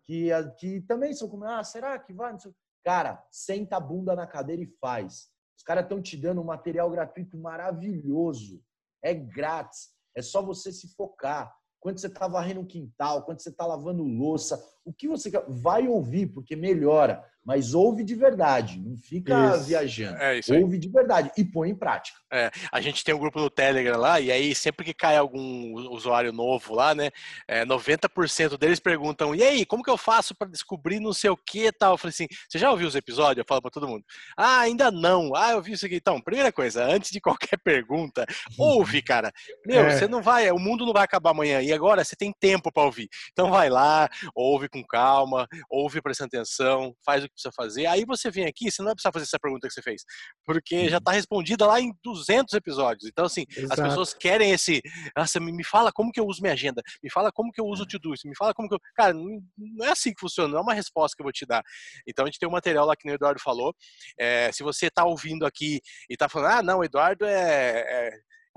que, 0.04 0.30
que 0.58 0.80
também 0.82 1.12
são 1.12 1.28
como, 1.28 1.44
ah, 1.44 1.62
será 1.62 1.98
que 1.98 2.12
vai? 2.12 2.34
Cara, 2.82 3.22
senta 3.30 3.76
a 3.76 3.80
bunda 3.80 4.16
na 4.16 4.26
cadeira 4.26 4.62
e 4.62 4.76
faz. 4.80 5.30
Os 5.56 5.62
caras 5.62 5.84
estão 5.84 6.00
te 6.00 6.16
dando 6.16 6.40
um 6.40 6.44
material 6.44 6.90
gratuito 6.90 7.36
maravilhoso. 7.36 8.62
É 9.02 9.12
grátis. 9.12 9.90
É 10.14 10.22
só 10.22 10.40
você 10.40 10.72
se 10.72 10.88
focar 10.94 11.54
quando 11.80 11.98
você 11.98 12.06
está 12.06 12.26
varrendo 12.26 12.60
um 12.60 12.66
quintal, 12.66 13.24
quando 13.24 13.40
você 13.40 13.50
está 13.50 13.66
lavando 13.66 14.02
louça, 14.02 14.62
o 14.88 14.92
que 14.92 15.06
você 15.06 15.30
quer, 15.30 15.44
vai 15.48 15.86
ouvir, 15.86 16.26
porque 16.26 16.56
melhora 16.56 17.22
mas 17.48 17.72
ouve 17.72 18.04
de 18.04 18.14
verdade, 18.14 18.78
não 18.78 18.94
fica 18.94 19.54
isso. 19.54 19.64
viajando. 19.64 20.18
É 20.18 20.38
isso 20.38 20.54
ouve 20.54 20.76
de 20.78 20.86
verdade 20.86 21.30
e 21.34 21.42
põe 21.42 21.70
em 21.70 21.74
prática. 21.74 22.18
É, 22.30 22.50
a 22.70 22.78
gente 22.78 23.02
tem 23.02 23.14
um 23.14 23.18
grupo 23.18 23.40
no 23.40 23.48
Telegram 23.48 23.96
lá, 23.98 24.20
e 24.20 24.30
aí 24.30 24.54
sempre 24.54 24.84
que 24.84 24.92
cai 24.92 25.16
algum 25.16 25.72
usuário 25.90 26.30
novo 26.30 26.74
lá, 26.74 26.94
né, 26.94 27.10
é, 27.48 27.64
90% 27.64 28.58
deles 28.58 28.78
perguntam: 28.78 29.34
e 29.34 29.42
aí, 29.42 29.64
como 29.64 29.82
que 29.82 29.88
eu 29.88 29.96
faço 29.96 30.34
para 30.34 30.46
descobrir 30.46 31.00
não 31.00 31.14
sei 31.14 31.30
o 31.30 31.38
que 31.38 31.72
tal? 31.72 31.94
Eu 31.94 31.96
falei 31.96 32.10
assim: 32.10 32.26
você 32.46 32.58
já 32.58 32.70
ouviu 32.70 32.86
os 32.86 32.94
episódios? 32.94 33.38
Eu 33.38 33.48
falo 33.48 33.62
para 33.62 33.70
todo 33.70 33.88
mundo: 33.88 34.04
ah, 34.36 34.60
ainda 34.60 34.90
não. 34.90 35.34
Ah, 35.34 35.52
eu 35.52 35.62
vi 35.62 35.72
isso 35.72 35.86
aqui. 35.86 35.96
Então, 35.96 36.20
primeira 36.20 36.52
coisa, 36.52 36.84
antes 36.84 37.10
de 37.10 37.18
qualquer 37.22 37.56
pergunta, 37.64 38.26
ouve, 38.58 39.00
cara. 39.00 39.32
Meu, 39.64 39.84
é. 39.84 39.96
você 39.96 40.06
não 40.06 40.20
vai, 40.20 40.50
o 40.50 40.58
mundo 40.58 40.84
não 40.84 40.92
vai 40.92 41.04
acabar 41.04 41.30
amanhã, 41.30 41.62
e 41.62 41.72
agora 41.72 42.04
você 42.04 42.14
tem 42.14 42.30
tempo 42.38 42.70
para 42.70 42.82
ouvir. 42.82 43.08
Então 43.32 43.48
vai 43.48 43.70
lá, 43.70 44.06
ouve 44.34 44.68
com 44.68 44.77
com 44.82 44.86
calma, 44.86 45.46
ouve 45.70 46.00
prestando 46.00 46.28
atenção, 46.28 46.94
faz 47.04 47.22
o 47.22 47.26
que 47.26 47.32
precisa 47.34 47.52
fazer. 47.54 47.86
Aí 47.86 48.04
você 48.04 48.30
vem 48.30 48.46
aqui, 48.46 48.70
você 48.70 48.82
não 48.82 48.86
vai 48.86 48.94
precisar 48.94 49.12
fazer 49.12 49.24
essa 49.24 49.38
pergunta 49.38 49.68
que 49.68 49.74
você 49.74 49.82
fez, 49.82 50.02
porque 50.44 50.88
já 50.88 50.98
está 50.98 51.10
uhum. 51.10 51.16
respondida 51.16 51.66
lá 51.66 51.80
em 51.80 51.92
200 52.02 52.52
episódios. 52.54 53.08
Então, 53.08 53.24
assim, 53.24 53.44
Exato. 53.50 53.80
as 53.80 53.88
pessoas 53.88 54.14
querem 54.14 54.52
esse. 54.52 54.80
Nossa, 55.16 55.40
me 55.40 55.64
fala 55.64 55.92
como 55.92 56.12
que 56.12 56.20
eu 56.20 56.26
uso 56.26 56.40
minha 56.40 56.54
agenda, 56.54 56.82
me 57.02 57.10
fala 57.10 57.30
como 57.32 57.52
que 57.52 57.60
eu 57.60 57.66
uso 57.66 57.82
o 57.82 57.86
to-do, 57.86 58.12
me 58.24 58.36
fala 58.36 58.54
como 58.54 58.68
que 58.68 58.74
eu. 58.74 58.80
Cara, 58.94 59.14
não 59.14 59.86
é 59.86 59.90
assim 59.90 60.12
que 60.12 60.20
funciona, 60.20 60.48
não 60.48 60.58
é 60.58 60.62
uma 60.62 60.74
resposta 60.74 61.16
que 61.16 61.22
eu 61.22 61.24
vou 61.24 61.32
te 61.32 61.46
dar. 61.46 61.62
Então, 62.06 62.24
a 62.24 62.26
gente 62.26 62.38
tem 62.38 62.48
um 62.48 62.52
material 62.52 62.86
lá 62.86 62.96
que 62.96 63.08
o 63.08 63.14
Eduardo 63.14 63.40
falou. 63.40 63.74
É, 64.18 64.50
se 64.52 64.62
você 64.62 64.86
está 64.86 65.04
ouvindo 65.04 65.46
aqui 65.46 65.80
e 66.08 66.14
está 66.14 66.28
falando, 66.28 66.52
ah, 66.52 66.62
não, 66.62 66.78
o 66.78 66.84
Eduardo 66.84 67.24
é, 67.24 67.80
é 67.80 68.10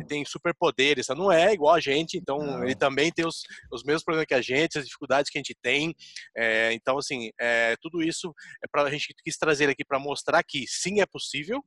tem 0.07 0.25
superpoderes, 0.25 1.07
não 1.09 1.31
é 1.31 1.53
igual 1.53 1.75
a 1.75 1.79
gente, 1.79 2.17
então 2.17 2.39
não. 2.39 2.63
ele 2.63 2.75
também 2.75 3.11
tem 3.11 3.25
os, 3.25 3.43
os 3.71 3.83
mesmos 3.83 4.03
problemas 4.03 4.27
que 4.27 4.33
a 4.33 4.41
gente, 4.41 4.77
as 4.77 4.85
dificuldades 4.85 5.29
que 5.29 5.37
a 5.37 5.39
gente 5.39 5.55
tem. 5.61 5.93
É, 6.35 6.73
então, 6.73 6.97
assim, 6.97 7.29
é, 7.39 7.75
tudo 7.81 8.01
isso 8.01 8.33
é 8.63 8.67
para 8.71 8.83
a 8.83 8.91
gente 8.91 9.13
quis 9.23 9.37
trazer 9.37 9.69
aqui 9.69 9.85
para 9.85 9.99
mostrar 9.99 10.43
que 10.43 10.65
sim 10.67 11.01
é 11.01 11.05
possível, 11.05 11.63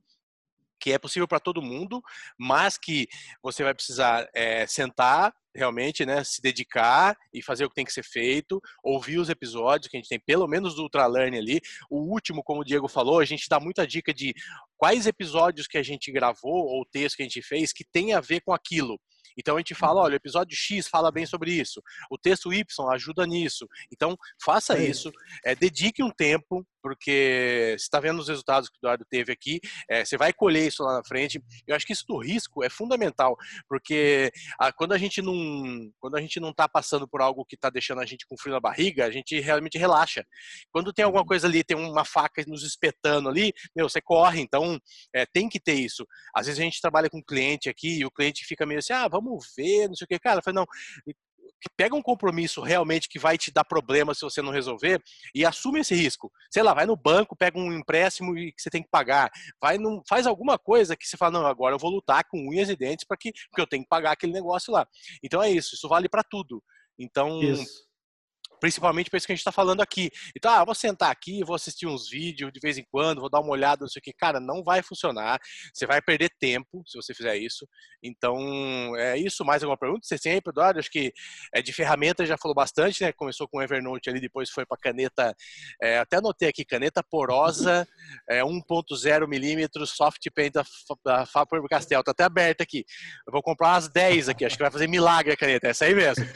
que 0.85 0.91
é 0.91 0.99
possível 0.99 1.27
para 1.27 1.39
todo 1.39 1.63
mundo, 1.63 1.99
mas 2.37 2.77
que 2.77 3.07
você 3.41 3.63
vai 3.63 3.73
precisar 3.73 4.29
é, 4.35 4.67
sentar 4.67 5.33
realmente, 5.55 6.05
né, 6.05 6.23
se 6.23 6.39
dedicar 6.39 7.17
e 7.33 7.41
fazer 7.41 7.65
o 7.65 7.69
que 7.69 7.73
tem 7.73 7.85
que 7.85 7.91
ser 7.91 8.03
feito, 8.03 8.61
ouvir 8.83 9.17
os 9.17 9.27
episódios 9.27 9.89
que 9.89 9.97
a 9.97 9.99
gente 9.99 10.09
tem, 10.09 10.19
pelo 10.19 10.47
menos 10.47 10.75
do 10.75 10.83
Ultralearn 10.83 11.35
ali. 11.35 11.59
O 11.89 12.01
último, 12.13 12.43
como 12.43 12.61
o 12.61 12.63
Diego 12.63 12.87
falou, 12.87 13.19
a 13.19 13.25
gente 13.25 13.49
dá 13.49 13.59
muita 13.59 13.87
dica 13.87 14.13
de 14.13 14.31
quais 14.77 15.07
episódios 15.07 15.65
que 15.65 15.79
a 15.79 15.81
gente 15.81 16.11
gravou 16.11 16.67
ou 16.67 16.85
texto 16.85 17.15
que 17.15 17.23
a 17.23 17.25
gente 17.25 17.41
fez 17.41 17.73
que 17.73 17.83
tem 17.83 18.13
a 18.13 18.21
ver 18.21 18.41
com 18.41 18.53
aquilo. 18.53 18.99
Então 19.35 19.55
a 19.55 19.59
gente 19.59 19.73
fala, 19.73 20.01
olha, 20.01 20.13
o 20.13 20.17
episódio 20.17 20.55
X 20.55 20.87
fala 20.87 21.11
bem 21.11 21.25
sobre 21.25 21.51
isso, 21.51 21.81
o 22.11 22.17
texto 22.17 22.53
Y 22.53 22.65
ajuda 22.93 23.25
nisso. 23.25 23.67
Então 23.91 24.15
faça 24.43 24.77
é 24.77 24.85
isso, 24.85 25.11
é, 25.43 25.55
dedique 25.55 26.03
um 26.03 26.11
tempo, 26.11 26.65
porque 26.85 27.73
você 27.79 27.83
está 27.83 27.99
vendo 27.99 28.19
os 28.19 28.27
resultados 28.27 28.69
que 28.69 28.75
o 28.75 28.79
Eduardo 28.79 29.03
teve 29.09 29.31
aqui, 29.31 29.59
é, 29.89 30.05
você 30.05 30.19
vai 30.19 30.31
colher 30.31 30.67
isso 30.67 30.83
lá 30.83 30.97
na 30.97 31.03
frente. 31.03 31.43
Eu 31.65 31.75
acho 31.75 31.83
que 31.83 31.93
isso 31.93 32.05
do 32.07 32.19
risco 32.19 32.63
é 32.63 32.69
fundamental, 32.69 33.35
porque 33.67 34.31
a, 34.59 34.71
quando 34.71 34.91
a 34.91 34.97
gente 34.99 35.19
não 35.19 35.33
quando 35.99 36.15
a 36.15 36.21
gente 36.21 36.39
não 36.39 36.51
está 36.51 36.69
passando 36.69 37.07
por 37.07 37.23
algo 37.23 37.43
que 37.43 37.55
está 37.55 37.71
deixando 37.71 38.01
a 38.01 38.05
gente 38.05 38.27
com 38.27 38.37
frio 38.37 38.53
na 38.53 38.59
barriga, 38.59 39.03
a 39.03 39.09
gente 39.09 39.39
realmente 39.39 39.79
relaxa. 39.79 40.23
Quando 40.71 40.93
tem 40.93 41.03
alguma 41.03 41.25
coisa 41.25 41.47
ali, 41.47 41.63
tem 41.63 41.75
uma 41.75 42.05
faca 42.05 42.43
nos 42.45 42.61
espetando 42.61 43.29
ali, 43.29 43.51
meu, 43.75 43.89
você 43.89 43.99
corre. 43.99 44.41
Então 44.41 44.79
é, 45.11 45.25
tem 45.25 45.49
que 45.49 45.59
ter 45.59 45.73
isso. 45.73 46.05
Às 46.35 46.45
vezes 46.45 46.61
a 46.61 46.63
gente 46.63 46.79
trabalha 46.79 47.09
com 47.09 47.17
um 47.17 47.23
cliente 47.27 47.67
aqui 47.67 47.97
e 47.97 48.05
o 48.05 48.11
cliente 48.11 48.45
fica 48.45 48.63
meio 48.63 48.77
assim, 48.77 48.93
ah, 48.93 49.07
vamos 49.07 49.43
ver, 49.57 49.87
não 49.87 49.95
sei 49.95 50.05
o 50.05 50.07
que. 50.07 50.19
Cara, 50.19 50.37
eu 50.37 50.43
falei, 50.43 50.59
não, 50.59 50.67
pega 51.75 51.95
um 51.95 52.01
compromisso 52.01 52.61
realmente 52.61 53.09
que 53.09 53.19
vai 53.19 53.37
te 53.37 53.51
dar 53.51 53.63
problema 53.63 54.13
se 54.13 54.21
você 54.21 54.41
não 54.41 54.51
resolver 54.51 55.01
e 55.33 55.45
assume 55.45 55.79
esse 55.79 55.95
risco. 55.95 56.31
Sei 56.51 56.61
lá, 56.61 56.73
vai 56.73 56.85
no 56.85 56.95
banco, 56.95 57.35
pega 57.35 57.57
um 57.57 57.73
empréstimo 57.73 58.33
que 58.33 58.53
você 58.57 58.69
tem 58.69 58.83
que 58.83 58.89
pagar, 58.89 59.31
vai 59.61 59.77
num, 59.77 60.01
faz 60.07 60.27
alguma 60.27 60.57
coisa 60.57 60.95
que 60.95 61.07
você 61.07 61.17
fala, 61.17 61.39
não, 61.39 61.45
agora 61.45 61.75
eu 61.75 61.79
vou 61.79 61.91
lutar 61.91 62.23
com 62.29 62.49
unhas 62.49 62.69
e 62.69 62.75
dentes 62.75 63.05
para 63.05 63.17
que 63.17 63.31
porque 63.49 63.61
eu 63.61 63.67
tenho 63.67 63.83
que 63.83 63.89
pagar 63.89 64.11
aquele 64.11 64.33
negócio 64.33 64.71
lá. 64.71 64.87
Então 65.23 65.41
é 65.41 65.49
isso, 65.49 65.75
isso 65.75 65.87
vale 65.87 66.07
para 66.09 66.23
tudo. 66.23 66.63
Então, 66.97 67.41
isso 67.41 67.85
principalmente 68.59 69.09
para 69.09 69.17
isso 69.17 69.27
que 69.27 69.33
a 69.33 69.35
gente 69.35 69.41
está 69.41 69.51
falando 69.51 69.81
aqui. 69.81 70.09
Então, 70.35 70.51
ah, 70.51 70.63
vou 70.63 70.75
sentar 70.75 71.11
aqui, 71.11 71.43
vou 71.43 71.55
assistir 71.55 71.87
uns 71.87 72.09
vídeos 72.09 72.51
de 72.51 72.59
vez 72.59 72.77
em 72.77 72.85
quando, 72.91 73.21
vou 73.21 73.29
dar 73.29 73.39
uma 73.39 73.51
olhada, 73.51 73.81
não 73.81 73.87
sei 73.87 73.99
o 73.99 74.03
que. 74.03 74.13
Cara, 74.13 74.39
não 74.39 74.63
vai 74.63 74.81
funcionar. 74.81 75.39
Você 75.73 75.85
vai 75.85 76.01
perder 76.01 76.29
tempo 76.39 76.83
se 76.85 76.95
você 76.95 77.13
fizer 77.13 77.35
isso. 77.37 77.67
Então, 78.01 78.95
é 78.97 79.17
isso. 79.17 79.43
Mais 79.43 79.63
alguma 79.63 79.77
pergunta? 79.77 80.01
Você 80.03 80.17
sempre, 80.17 80.51
Eduardo? 80.51 80.79
Acho 80.79 80.89
que 80.89 81.13
é 81.53 81.61
de 81.61 81.73
ferramenta 81.73 82.25
já 82.25 82.37
falou 82.37 82.55
bastante, 82.55 83.03
né? 83.03 83.11
Começou 83.11 83.47
com 83.47 83.57
o 83.57 83.61
Evernote 83.61 84.09
ali, 84.09 84.19
depois 84.19 84.49
foi 84.49 84.65
para 84.65 84.77
caneta. 84.77 85.35
É, 85.81 85.99
até 85.99 86.17
anotei 86.17 86.49
aqui, 86.49 86.63
caneta 86.65 87.03
porosa, 87.03 87.87
é, 88.29 88.41
1.0 88.41 89.27
milímetros, 89.27 89.91
soft 89.91 90.25
pen 90.33 90.51
da, 90.51 90.63
da 91.03 91.25
Faber-Castell. 91.25 92.03
Tá 92.03 92.11
até 92.11 92.23
aberta 92.23 92.63
aqui. 92.63 92.85
Eu 93.27 93.31
vou 93.31 93.41
comprar 93.41 93.73
umas 93.73 93.87
10 93.89 94.29
aqui. 94.29 94.45
Acho 94.45 94.55
que 94.55 94.63
vai 94.63 94.71
fazer 94.71 94.87
milagre 94.87 95.33
a 95.33 95.37
caneta. 95.37 95.67
Essa 95.67 95.85
aí 95.85 95.95
mesmo. 95.95 96.25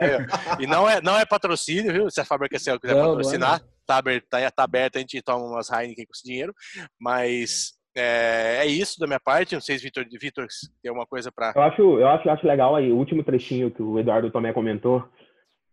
É, 0.00 0.62
e 0.62 0.66
não 0.66 0.88
é, 0.88 1.00
não 1.02 1.18
é 1.18 1.26
patrocínio 1.26 1.59
patrocínio, 1.60 1.92
viu? 1.92 2.10
Se 2.10 2.20
a 2.20 2.24
Fábrica 2.24 2.58
Cell 2.58 2.80
quiser 2.80 2.94
não, 2.94 3.10
patrocinar, 3.10 3.60
não 3.60 3.66
é 3.66 3.70
tá, 3.86 3.96
aberto, 3.98 4.26
tá, 4.28 4.50
tá 4.50 4.64
aberto, 4.64 4.96
a 4.96 5.00
gente 5.00 5.22
toma 5.22 5.44
umas 5.44 5.70
Heineken 5.70 6.06
com 6.06 6.12
esse 6.12 6.24
dinheiro, 6.24 6.54
mas 6.98 7.72
é, 7.96 8.58
é 8.60 8.66
isso 8.66 8.98
da 8.98 9.06
minha 9.06 9.20
parte. 9.20 9.54
Não 9.54 9.60
sei 9.60 9.78
se 9.78 9.84
Vitor, 9.84 10.04
Vitor 10.20 10.46
tem 10.82 10.88
alguma 10.88 11.06
coisa 11.06 11.30
para. 11.30 11.52
Eu 11.54 11.62
acho, 11.62 11.82
eu 11.82 12.08
acho, 12.08 12.30
acho 12.30 12.46
legal 12.46 12.74
aí 12.74 12.90
o 12.90 12.96
último 12.96 13.22
trechinho 13.22 13.70
que 13.70 13.82
o 13.82 13.98
Eduardo 13.98 14.30
também 14.30 14.52
comentou, 14.52 15.04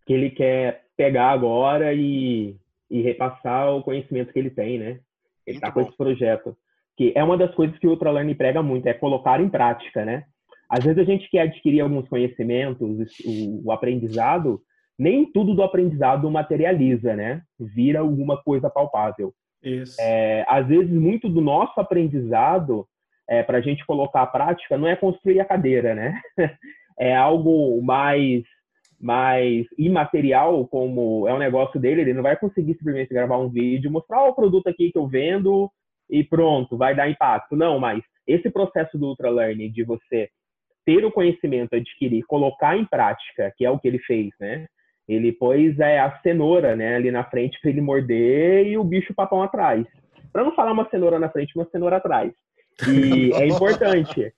que 0.05 0.13
ele 0.13 0.29
quer 0.31 0.83
pegar 0.95 1.31
agora 1.31 1.93
e, 1.93 2.55
e 2.89 3.01
repassar 3.01 3.69
o 3.69 3.83
conhecimento 3.83 4.33
que 4.33 4.39
ele 4.39 4.49
tem, 4.49 4.79
né? 4.79 4.99
Ele 5.45 5.57
está 5.57 5.71
com 5.71 5.81
esse 5.81 5.95
projeto. 5.95 6.57
Que 6.97 7.13
é 7.15 7.23
uma 7.23 7.37
das 7.37 7.53
coisas 7.53 7.77
que 7.77 7.85
o 7.85 7.91
Ultralearn 7.91 8.33
prega 8.33 8.63
muito, 8.63 8.87
é 8.87 8.93
colocar 8.93 9.39
em 9.39 9.47
prática, 9.47 10.03
né? 10.03 10.23
Às 10.67 10.83
vezes 10.83 10.99
a 10.99 11.03
gente 11.05 11.29
quer 11.29 11.41
adquirir 11.41 11.79
alguns 11.79 12.09
conhecimentos, 12.09 12.81
o, 13.23 13.67
o 13.67 13.71
aprendizado, 13.71 14.61
nem 14.97 15.25
tudo 15.31 15.53
do 15.53 15.63
aprendizado 15.63 16.29
materializa, 16.29 17.15
né? 17.15 17.41
Vira 17.59 17.99
alguma 17.99 18.41
coisa 18.41 18.69
palpável. 18.69 19.33
Isso. 19.61 19.95
É, 19.99 20.45
às 20.47 20.67
vezes, 20.67 20.91
muito 20.91 21.29
do 21.29 21.41
nosso 21.41 21.79
aprendizado, 21.79 22.87
é, 23.29 23.43
para 23.43 23.57
a 23.57 23.61
gente 23.61 23.85
colocar 23.85 24.23
a 24.23 24.27
prática, 24.27 24.77
não 24.77 24.87
é 24.87 24.95
construir 24.95 25.39
a 25.39 25.45
cadeira, 25.45 25.93
né? 25.93 26.19
É 26.99 27.15
algo 27.15 27.79
mais 27.83 28.43
mais 28.99 29.67
imaterial, 29.77 30.67
como 30.67 31.27
é 31.27 31.33
o 31.33 31.37
negócio 31.37 31.79
dele, 31.79 32.01
ele 32.01 32.13
não 32.15 32.23
vai 32.23 32.35
conseguir 32.35 32.73
simplesmente 32.73 33.13
gravar 33.13 33.37
um 33.37 33.49
vídeo, 33.49 33.91
mostrar 33.91 34.23
o 34.23 34.33
produto 34.33 34.65
aqui 34.65 34.91
que 34.91 34.97
eu 34.97 35.05
vendo 35.05 35.71
e 36.09 36.23
pronto, 36.23 36.75
vai 36.75 36.95
dar 36.95 37.07
impacto. 37.07 37.55
Não, 37.55 37.79
mas 37.79 38.03
esse 38.25 38.49
processo 38.49 38.97
do 38.97 39.07
Ultra 39.07 39.29
Learning, 39.29 39.71
de 39.71 39.83
você 39.83 40.29
ter 40.85 41.05
o 41.05 41.11
conhecimento, 41.11 41.75
adquirir, 41.75 42.23
colocar 42.25 42.77
em 42.77 42.85
prática, 42.85 43.53
que 43.55 43.65
é 43.65 43.69
o 43.69 43.77
que 43.77 43.87
ele 43.87 43.99
fez, 43.99 44.29
né? 44.39 44.65
Ele 45.07 45.31
pôs 45.31 45.79
é, 45.79 45.99
a 45.99 46.19
cenoura 46.19 46.75
né, 46.75 46.95
ali 46.95 47.11
na 47.11 47.23
frente 47.23 47.59
para 47.61 47.69
ele 47.69 47.81
morder 47.81 48.67
e 48.67 48.77
o 48.77 48.83
bicho 48.83 49.13
papão 49.13 49.41
atrás. 49.41 49.85
Para 50.33 50.43
não 50.43 50.53
falar 50.53 50.71
uma 50.71 50.89
cenoura 50.89 51.17
na 51.17 51.29
frente, 51.29 51.55
uma 51.55 51.67
cenoura 51.71 51.97
atrás. 51.97 52.31
E 52.87 53.31
é 53.33 53.47
importante. 53.47 54.33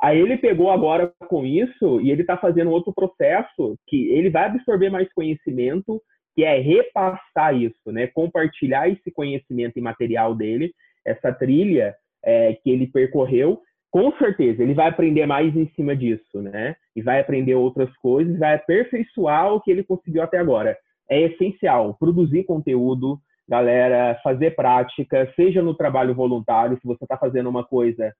Aí 0.00 0.18
ele 0.18 0.36
pegou 0.36 0.70
agora 0.70 1.12
com 1.28 1.44
isso 1.44 2.00
e 2.00 2.10
ele 2.10 2.22
está 2.22 2.36
fazendo 2.36 2.70
outro 2.70 2.92
processo 2.92 3.78
que 3.86 4.08
ele 4.10 4.28
vai 4.28 4.44
absorver 4.46 4.90
mais 4.90 5.10
conhecimento, 5.12 6.02
que 6.34 6.44
é 6.44 6.58
repassar 6.58 7.54
isso, 7.54 7.90
né? 7.90 8.06
Compartilhar 8.08 8.88
esse 8.90 9.10
conhecimento 9.10 9.78
imaterial 9.78 10.34
dele, 10.34 10.74
essa 11.04 11.32
trilha 11.32 11.94
é, 12.22 12.52
que 12.54 12.70
ele 12.70 12.86
percorreu, 12.86 13.60
com 13.90 14.12
certeza, 14.18 14.62
ele 14.62 14.74
vai 14.74 14.88
aprender 14.88 15.26
mais 15.26 15.56
em 15.56 15.68
cima 15.74 15.96
disso, 15.96 16.42
né? 16.42 16.76
E 16.94 17.02
vai 17.02 17.20
aprender 17.20 17.54
outras 17.54 17.94
coisas, 17.96 18.38
vai 18.38 18.54
aperfeiçoar 18.54 19.52
o 19.52 19.60
que 19.60 19.70
ele 19.70 19.82
conseguiu 19.82 20.22
até 20.22 20.38
agora. 20.38 20.76
É 21.08 21.22
essencial 21.22 21.94
produzir 21.94 22.44
conteúdo, 22.44 23.18
galera, 23.48 24.18
fazer 24.22 24.56
prática, 24.56 25.32
seja 25.36 25.62
no 25.62 25.74
trabalho 25.74 26.14
voluntário, 26.14 26.76
se 26.80 26.86
você 26.86 27.04
está 27.04 27.16
fazendo 27.16 27.48
uma 27.48 27.64
coisa 27.64 28.12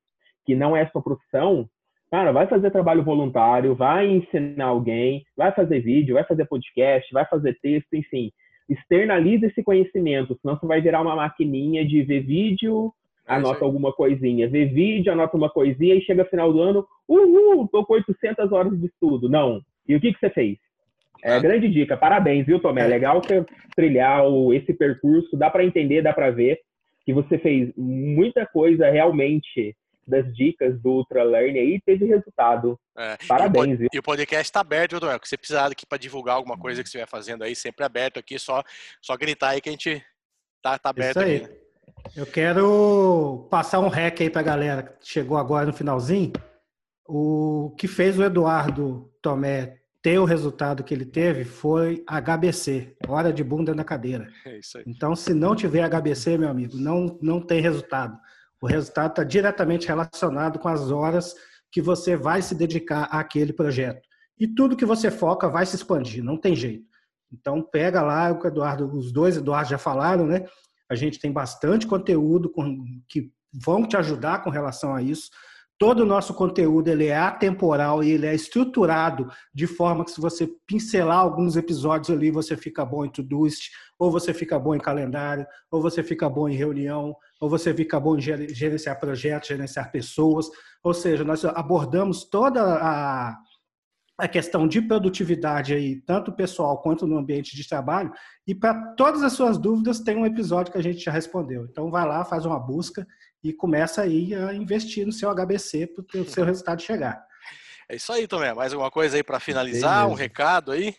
que 0.45 0.55
não 0.55 0.77
é 0.77 0.87
sua 0.87 1.03
profissão, 1.03 1.69
cara, 2.11 2.31
vai 2.33 2.47
fazer 2.47 2.71
trabalho 2.71 3.03
voluntário, 3.03 3.75
vai 3.75 4.07
ensinar 4.07 4.67
alguém, 4.67 5.25
vai 5.37 5.53
fazer 5.53 5.81
vídeo, 5.81 6.15
vai 6.15 6.25
fazer 6.25 6.47
podcast, 6.47 7.13
vai 7.13 7.27
fazer 7.27 7.59
texto, 7.61 7.93
enfim. 7.95 8.31
Externalize 8.69 9.45
esse 9.47 9.63
conhecimento, 9.63 10.39
senão 10.41 10.57
você 10.57 10.67
vai 10.67 10.81
virar 10.81 11.03
uma 11.03 11.17
maquininha 11.17 11.85
de 11.85 12.03
ver 12.03 12.21
vídeo, 12.21 12.93
anota 13.27 13.65
alguma 13.65 13.93
coisinha, 13.93 14.49
vê 14.49 14.67
vídeo, 14.67 15.13
anota 15.13 15.37
uma 15.37 15.51
coisinha 15.51 15.95
e 15.95 16.03
chega 16.03 16.25
final 16.25 16.53
do 16.53 16.61
ano, 16.61 16.87
uhul, 17.09 17.69
tô 17.69 17.85
com 17.85 17.95
800 17.95 18.53
horas 18.53 18.79
de 18.79 18.87
estudo. 18.87 19.29
Não. 19.29 19.61
E 19.89 19.95
o 19.97 20.01
que, 20.01 20.13
que 20.13 20.19
você 20.19 20.31
fez? 20.31 20.59
É 21.23 21.35
ah. 21.35 21.39
grande 21.41 21.69
dica. 21.69 21.97
Parabéns, 21.97 22.47
viu, 22.47 22.61
Tomé? 22.61 22.83
É 22.83 22.87
legal 22.87 23.23
você 23.23 23.45
trilhar 23.75 24.25
o, 24.27 24.53
esse 24.53 24.73
percurso. 24.73 25.37
Dá 25.37 25.51
para 25.51 25.65
entender, 25.65 26.03
dá 26.03 26.13
para 26.13 26.31
ver 26.31 26.61
que 27.05 27.13
você 27.13 27.39
fez 27.39 27.73
muita 27.77 28.47
coisa 28.47 28.91
realmente 28.91 29.77
das 30.07 30.33
dicas 30.35 30.81
do 30.81 30.91
Ultra 30.91 31.25
Learn 31.25 31.59
aí 31.59 31.81
teve 31.85 32.05
resultado. 32.05 32.79
É. 32.97 33.17
Parabéns, 33.27 33.73
e 33.73 33.75
o, 33.75 33.79
viu? 33.79 33.89
E 33.95 33.99
o 33.99 34.03
podcast 34.03 34.45
está 34.45 34.61
aberto, 34.61 34.93
viu, 34.93 35.01
Tomé? 35.01 35.15
Se 35.15 35.31
você 35.31 35.37
precisar 35.37 35.67
aqui 35.67 35.85
para 35.85 35.99
divulgar 35.99 36.37
alguma 36.37 36.57
coisa 36.57 36.83
que 36.83 36.89
você 36.89 36.99
vai 36.99 37.07
fazendo 37.07 37.43
aí, 37.43 37.57
sempre 37.57 37.85
aberto 37.85 38.19
aqui, 38.19 38.39
só, 38.39 38.63
só 39.03 39.17
gritar 39.17 39.51
aí 39.51 39.61
que 39.61 39.69
a 39.69 39.73
gente 39.73 40.05
tá, 40.63 40.79
tá 40.79 40.91
aberto 40.91 41.19
Isso 41.19 41.27
aí. 41.27 41.37
Aqui, 41.37 41.49
né? 41.49 41.66
Eu 42.15 42.27
quero 42.27 43.47
passar 43.51 43.81
um 43.81 43.89
rec 43.89 44.21
aí 44.21 44.31
para 44.31 44.41
a 44.41 44.45
galera 44.45 44.83
que 44.83 45.09
chegou 45.09 45.37
agora 45.37 45.67
no 45.67 45.73
finalzinho. 45.73 46.33
O 47.07 47.75
que 47.79 47.89
fez 47.89 48.19
o 48.19 48.25
Eduardo 48.25 49.11
Tomé 49.23 49.79
ter 50.03 50.19
o 50.19 50.25
resultado 50.25 50.85
que 50.85 50.95
ele 50.95 51.05
teve 51.05 51.45
foi 51.45 52.05
HBC, 52.07 52.97
hora 53.09 53.33
de 53.33 53.43
bunda 53.43 53.75
na 53.75 53.85
cadeira. 53.85 54.29
É 54.47 54.61
então, 54.87 55.17
se 55.17 55.35
não 55.35 55.57
tiver 55.57 55.89
HBC, 55.89 56.39
meu 56.39 56.49
amigo, 56.49 56.77
não, 56.77 57.19
não 57.21 57.41
tem 57.41 57.61
resultado. 57.61 58.17
O 58.61 58.67
resultado 58.67 59.11
está 59.11 59.25
diretamente 59.25 59.89
relacionado 59.89 60.59
com 60.59 60.69
as 60.69 60.91
horas 60.91 61.35
que 61.71 61.83
você 61.83 62.17
vai 62.17 62.41
se 62.41 62.55
dedicar 62.55 63.05
àquele 63.05 63.53
projeto. 63.53 64.01
E 64.39 64.47
tudo 64.47 64.77
que 64.77 64.87
você 64.87 65.11
foca 65.11 65.49
vai 65.49 65.67
se 65.67 65.77
expandir, 65.77 66.23
não 66.23 66.37
tem 66.37 66.55
jeito. 66.55 66.85
Então 67.33 67.61
pega 67.61 68.03
lá 68.03 68.33
o 68.33 68.47
Eduardo, 68.47 68.97
os 68.97 69.13
dois 69.13 69.37
Eduardo 69.37 69.71
já 69.71 69.79
falaram, 69.79 70.27
né? 70.27 70.47
A 70.89 70.95
gente 70.95 71.19
tem 71.19 71.33
bastante 71.33 71.87
conteúdo 71.87 72.51
com, 72.51 72.85
que 73.09 73.31
vão 73.53 73.87
te 73.87 73.97
ajudar 73.97 74.43
com 74.43 74.51
relação 74.51 74.95
a 74.95 75.03
isso. 75.03 75.31
Todo 75.79 76.01
o 76.01 76.07
nosso 76.07 76.33
conteúdo 76.33 76.89
ele 76.89 77.07
é 77.07 77.19
atemporal 77.19 78.03
e 78.03 78.11
ele 78.11 78.27
é 78.27 78.35
estruturado 78.35 79.29
de 79.55 79.67
forma 79.67 80.07
que 80.07 80.11
se 80.11 80.21
você 80.21 80.49
pincelar 80.67 81.19
alguns 81.19 81.55
episódios 81.55 82.17
ali, 82.17 82.31
você 82.31 82.57
fica 82.57 82.83
bom 82.83 83.05
em 83.05 83.11
Todoist, 83.11 83.71
ou 83.99 84.11
você 84.11 84.33
fica 84.33 84.59
bom 84.59 84.75
em 84.75 84.79
calendário, 84.79 85.47
ou 85.71 85.83
você 85.83 86.03
fica 86.03 86.31
bom 86.31 86.49
em 86.49 86.57
reunião, 86.57 87.15
ou 87.39 87.51
você 87.51 87.75
fica 87.75 88.01
bom 88.01 88.17
em 88.17 88.21
gerenciar 88.21 88.99
projetos, 88.99 89.51
gerenciar 89.51 89.93
pessoas. 89.93 90.49
Ou 90.83 90.95
seja, 90.95 91.23
nós 91.25 91.45
abordamos 91.45 92.25
toda 92.25 92.63
a, 92.63 93.37
a 94.19 94.27
questão 94.27 94.67
de 94.67 94.81
produtividade 94.81 95.75
aí, 95.75 96.01
tanto 96.01 96.33
pessoal 96.33 96.81
quanto 96.81 97.07
no 97.07 97.19
ambiente 97.19 97.55
de 97.55 97.69
trabalho, 97.69 98.11
e 98.47 98.55
para 98.55 98.95
todas 98.95 99.23
as 99.23 99.35
suas 99.35 99.59
dúvidas 99.59 100.01
tem 100.01 100.17
um 100.17 100.25
episódio 100.25 100.73
que 100.73 100.79
a 100.79 100.83
gente 100.83 101.01
já 101.01 101.13
respondeu. 101.13 101.65
Então 101.65 101.91
vai 101.91 102.07
lá, 102.07 102.25
faz 102.25 102.47
uma 102.47 102.59
busca 102.59 103.07
e 103.45 103.53
começa 103.53 104.03
aí 104.03 104.35
a 104.35 104.55
investir 104.55 105.05
no 105.05 105.13
seu 105.13 105.31
HBC 105.35 105.89
para 105.89 106.21
o 106.21 106.25
seu 106.25 106.45
resultado 106.45 106.81
chegar. 106.81 107.27
É 107.89 107.97
isso 107.97 108.11
aí, 108.11 108.27
Tomé. 108.27 108.53
Mais 108.55 108.73
alguma 108.73 108.91
coisa 108.91 109.17
aí 109.17 109.23
para 109.23 109.39
finalizar? 109.39 110.09
Um 110.09 110.15
recado 110.15 110.73
aí? 110.73 110.97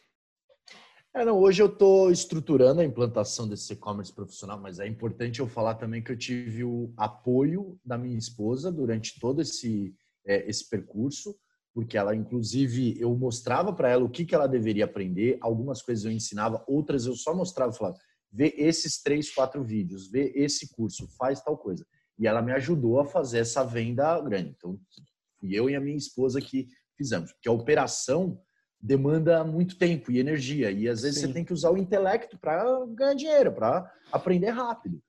É, 1.14 1.26
não, 1.26 1.40
hoje 1.40 1.64
eu 1.64 1.68
estou 1.68 2.12
estruturando 2.12 2.80
a 2.80 2.86
implantação 2.86 3.48
desse 3.48 3.74
e-commerce 3.74 4.14
profissional, 4.14 4.60
mas 4.60 4.80
é 4.80 4.88
importante 4.88 5.40
eu 5.40 5.48
falar 5.48 5.74
também 5.74 6.04
que 6.04 6.12
eu 6.12 6.18
tive 6.18 6.64
o 6.64 6.94
apoio 6.96 7.78
da 7.84 7.98
minha 7.98 8.18
esposa 8.18 8.72
durante 8.72 9.20
todo 9.20 9.42
esse, 9.42 9.96
é, 10.26 10.48
esse 10.48 10.70
percurso, 10.70 11.36
porque 11.78 11.96
ela, 11.96 12.16
inclusive, 12.16 13.00
eu 13.00 13.16
mostrava 13.16 13.72
para 13.72 13.88
ela 13.88 14.04
o 14.04 14.10
que, 14.10 14.26
que 14.26 14.34
ela 14.34 14.48
deveria 14.48 14.86
aprender, 14.86 15.38
algumas 15.40 15.80
coisas 15.80 16.06
eu 16.06 16.12
ensinava, 16.12 16.66
outras 16.68 17.06
eu 17.06 17.14
só 17.14 17.36
mostrava, 17.36 17.72
falava, 17.72 18.00
vê 18.32 18.52
esses 18.58 19.00
três, 19.00 19.32
quatro 19.32 19.64
vídeos, 19.64 20.10
vê 20.10 20.32
esse 20.34 20.74
curso, 20.74 21.08
faz 21.10 21.40
tal 21.40 21.56
coisa. 21.56 21.86
E 22.18 22.26
ela 22.26 22.42
me 22.42 22.52
ajudou 22.52 23.00
a 23.00 23.06
fazer 23.06 23.38
essa 23.38 23.64
venda 23.64 24.20
grande. 24.22 24.56
Então, 24.58 24.80
fui 25.40 25.54
eu 25.54 25.70
e 25.70 25.76
a 25.76 25.80
minha 25.80 25.96
esposa 25.96 26.42
que 26.42 26.68
fizemos. 26.98 27.32
Porque 27.34 27.48
a 27.48 27.52
operação 27.52 28.42
demanda 28.82 29.44
muito 29.44 29.78
tempo 29.78 30.12
e 30.12 30.18
energia. 30.18 30.72
E 30.72 30.90
às 30.90 31.04
vezes 31.04 31.20
Sim. 31.20 31.28
você 31.28 31.34
tem 31.34 31.46
que 31.46 31.54
usar 31.54 31.70
o 31.70 31.78
intelecto 31.78 32.40
para 32.40 32.88
ganhar 32.88 33.14
dinheiro, 33.14 33.54
para 33.54 33.88
aprender 34.12 34.50
rápido. 34.50 35.00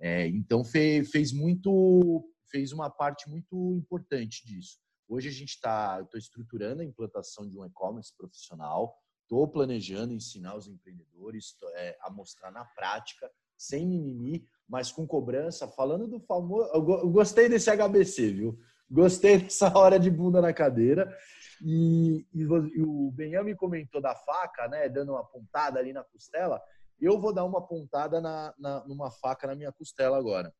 É, 0.00 0.26
então, 0.26 0.64
fez, 0.64 1.08
fez 1.08 1.32
muito, 1.32 2.28
fez 2.50 2.72
uma 2.72 2.90
parte 2.90 3.30
muito 3.30 3.76
importante 3.76 4.44
disso. 4.44 4.84
Hoje 5.08 5.28
a 5.28 5.32
gente 5.32 5.50
está, 5.50 6.00
estou 6.02 6.18
estruturando 6.18 6.82
a 6.82 6.84
implantação 6.84 7.48
de 7.48 7.56
um 7.58 7.64
e-commerce 7.64 8.14
profissional, 8.16 8.96
estou 9.22 9.46
planejando 9.46 10.12
ensinar 10.12 10.56
os 10.56 10.66
empreendedores 10.66 11.56
é, 11.74 11.96
a 12.00 12.10
mostrar 12.10 12.50
na 12.50 12.64
prática, 12.64 13.30
sem 13.56 13.86
mimimi, 13.86 14.46
mas 14.68 14.90
com 14.90 15.06
cobrança, 15.06 15.68
falando 15.68 16.06
do 16.06 16.20
famoso. 16.20 16.68
Eu 16.74 17.10
gostei 17.10 17.48
desse 17.48 17.70
HBC, 17.70 18.32
viu? 18.32 18.58
Gostei 18.90 19.38
dessa 19.42 19.76
hora 19.76 19.98
de 19.98 20.10
bunda 20.10 20.40
na 20.40 20.52
cadeira. 20.52 21.16
E, 21.62 22.26
e, 22.34 22.42
e 22.42 22.82
o 22.82 23.10
Benjamin 23.12 23.56
comentou 23.56 24.00
da 24.00 24.14
faca, 24.14 24.68
né? 24.68 24.88
Dando 24.88 25.12
uma 25.12 25.24
pontada 25.24 25.78
ali 25.78 25.92
na 25.92 26.04
costela. 26.04 26.60
Eu 27.00 27.20
vou 27.20 27.32
dar 27.32 27.44
uma 27.44 27.66
pontada 27.66 28.20
na, 28.20 28.54
na, 28.58 28.84
numa 28.86 29.10
faca 29.10 29.46
na 29.46 29.54
minha 29.54 29.72
costela 29.72 30.18
agora. 30.18 30.52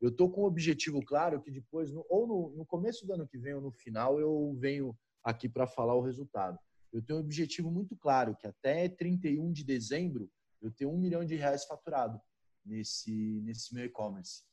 Eu 0.00 0.10
tô 0.10 0.28
com 0.28 0.42
um 0.42 0.46
objetivo 0.46 1.02
claro 1.02 1.40
que 1.40 1.50
depois, 1.50 1.90
ou 2.08 2.26
no, 2.26 2.56
no 2.56 2.66
começo 2.66 3.06
do 3.06 3.12
ano 3.14 3.26
que 3.26 3.38
vem 3.38 3.54
ou 3.54 3.60
no 3.60 3.70
final, 3.70 4.20
eu 4.20 4.54
venho 4.58 4.96
aqui 5.22 5.48
para 5.48 5.66
falar 5.66 5.94
o 5.94 6.02
resultado. 6.02 6.58
Eu 6.92 7.02
tenho 7.02 7.18
um 7.18 7.22
objetivo 7.22 7.70
muito 7.70 7.96
claro, 7.96 8.36
que 8.36 8.46
até 8.46 8.88
31 8.88 9.52
de 9.52 9.64
dezembro 9.64 10.30
eu 10.60 10.70
tenho 10.70 10.90
um 10.90 10.98
milhão 10.98 11.24
de 11.24 11.34
reais 11.34 11.64
faturado 11.64 12.20
nesse, 12.64 13.40
nesse 13.44 13.74
meu 13.74 13.84
e-commerce, 13.84 14.44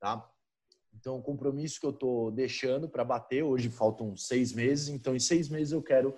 tá? 0.00 0.28
Então, 0.92 1.18
o 1.18 1.22
compromisso 1.22 1.78
que 1.78 1.86
eu 1.86 1.90
estou 1.90 2.30
deixando 2.30 2.88
para 2.88 3.04
bater, 3.04 3.42
hoje 3.42 3.68
faltam 3.68 4.16
seis 4.16 4.52
meses, 4.52 4.88
então 4.88 5.14
em 5.14 5.20
seis 5.20 5.48
meses 5.48 5.72
eu 5.72 5.82
quero 5.82 6.16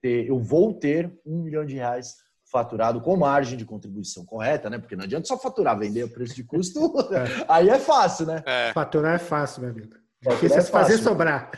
ter, 0.00 0.26
eu 0.26 0.38
vou 0.38 0.74
ter 0.74 1.18
um 1.24 1.42
milhão 1.42 1.64
de 1.64 1.74
reais 1.74 2.16
faturado 2.50 3.00
com 3.00 3.16
margem 3.16 3.58
de 3.58 3.64
contribuição 3.64 4.24
correta, 4.24 4.70
né? 4.70 4.78
Porque 4.78 4.96
não 4.96 5.04
adianta 5.04 5.26
só 5.26 5.38
faturar, 5.38 5.78
vender 5.78 6.04
o 6.04 6.10
preço 6.10 6.34
de 6.34 6.44
custo, 6.44 6.80
é. 7.12 7.44
aí 7.48 7.68
é 7.68 7.78
fácil, 7.78 8.26
né? 8.26 8.42
É. 8.46 8.72
Faturar 8.72 9.14
é 9.14 9.18
fácil, 9.18 9.62
meu 9.62 9.70
amigo. 9.70 9.94
Difícil 10.20 10.58
é 10.58 10.62
fazer 10.62 10.98
sobrar. 10.98 11.50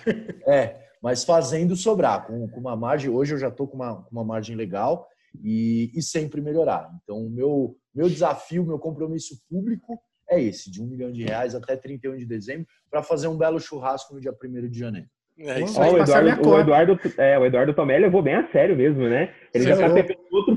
É, 0.47 0.77
mas 1.03 1.25
fazendo 1.25 1.75
sobrar, 1.77 2.27
com, 2.27 2.47
com 2.49 2.61
uma 2.61 2.77
margem, 2.77 3.11
hoje 3.11 3.35
eu 3.35 3.39
já 3.39 3.49
estou 3.49 3.67
com 3.67 3.77
uma, 3.77 4.07
uma 4.11 4.25
margem 4.25 4.55
legal 4.55 5.09
e, 5.43 5.91
e 5.95 6.03
sempre 6.03 6.41
melhorar. 6.41 6.91
Então, 7.03 7.17
o 7.19 7.31
meu, 7.31 7.77
meu 7.95 8.09
desafio, 8.09 8.67
meu 8.67 8.79
compromisso 8.79 9.41
público 9.49 9.99
é 10.29 10.41
esse, 10.41 10.71
de 10.71 10.83
um 10.83 10.87
milhão 10.87 11.11
de 11.11 11.25
reais 11.25 11.55
até 11.55 11.77
31 11.77 12.17
de 12.17 12.27
dezembro, 12.27 12.67
para 12.91 13.03
fazer 13.03 13.29
um 13.29 13.37
belo 13.37 13.59
churrasco 13.59 14.15
no 14.15 14.21
dia 14.21 14.33
1 14.33 14.69
de 14.69 14.79
janeiro. 14.79 15.09
É 15.39 15.61
isso 15.61 15.81
aí. 15.81 15.91
o, 15.91 15.99
Eduardo, 15.99 16.49
o, 16.49 16.61
Eduardo, 16.61 17.01
é, 17.17 17.39
o 17.39 17.47
Eduardo 17.47 17.75
Tomé 17.75 17.99
levou 17.99 18.23
bem 18.23 18.35
a 18.35 18.53
sério 18.53 18.77
mesmo, 18.77 19.09
né? 19.09 19.33
Ele 19.55 19.65
Sim, 19.65 19.71
já 19.71 19.75
está 19.75 19.89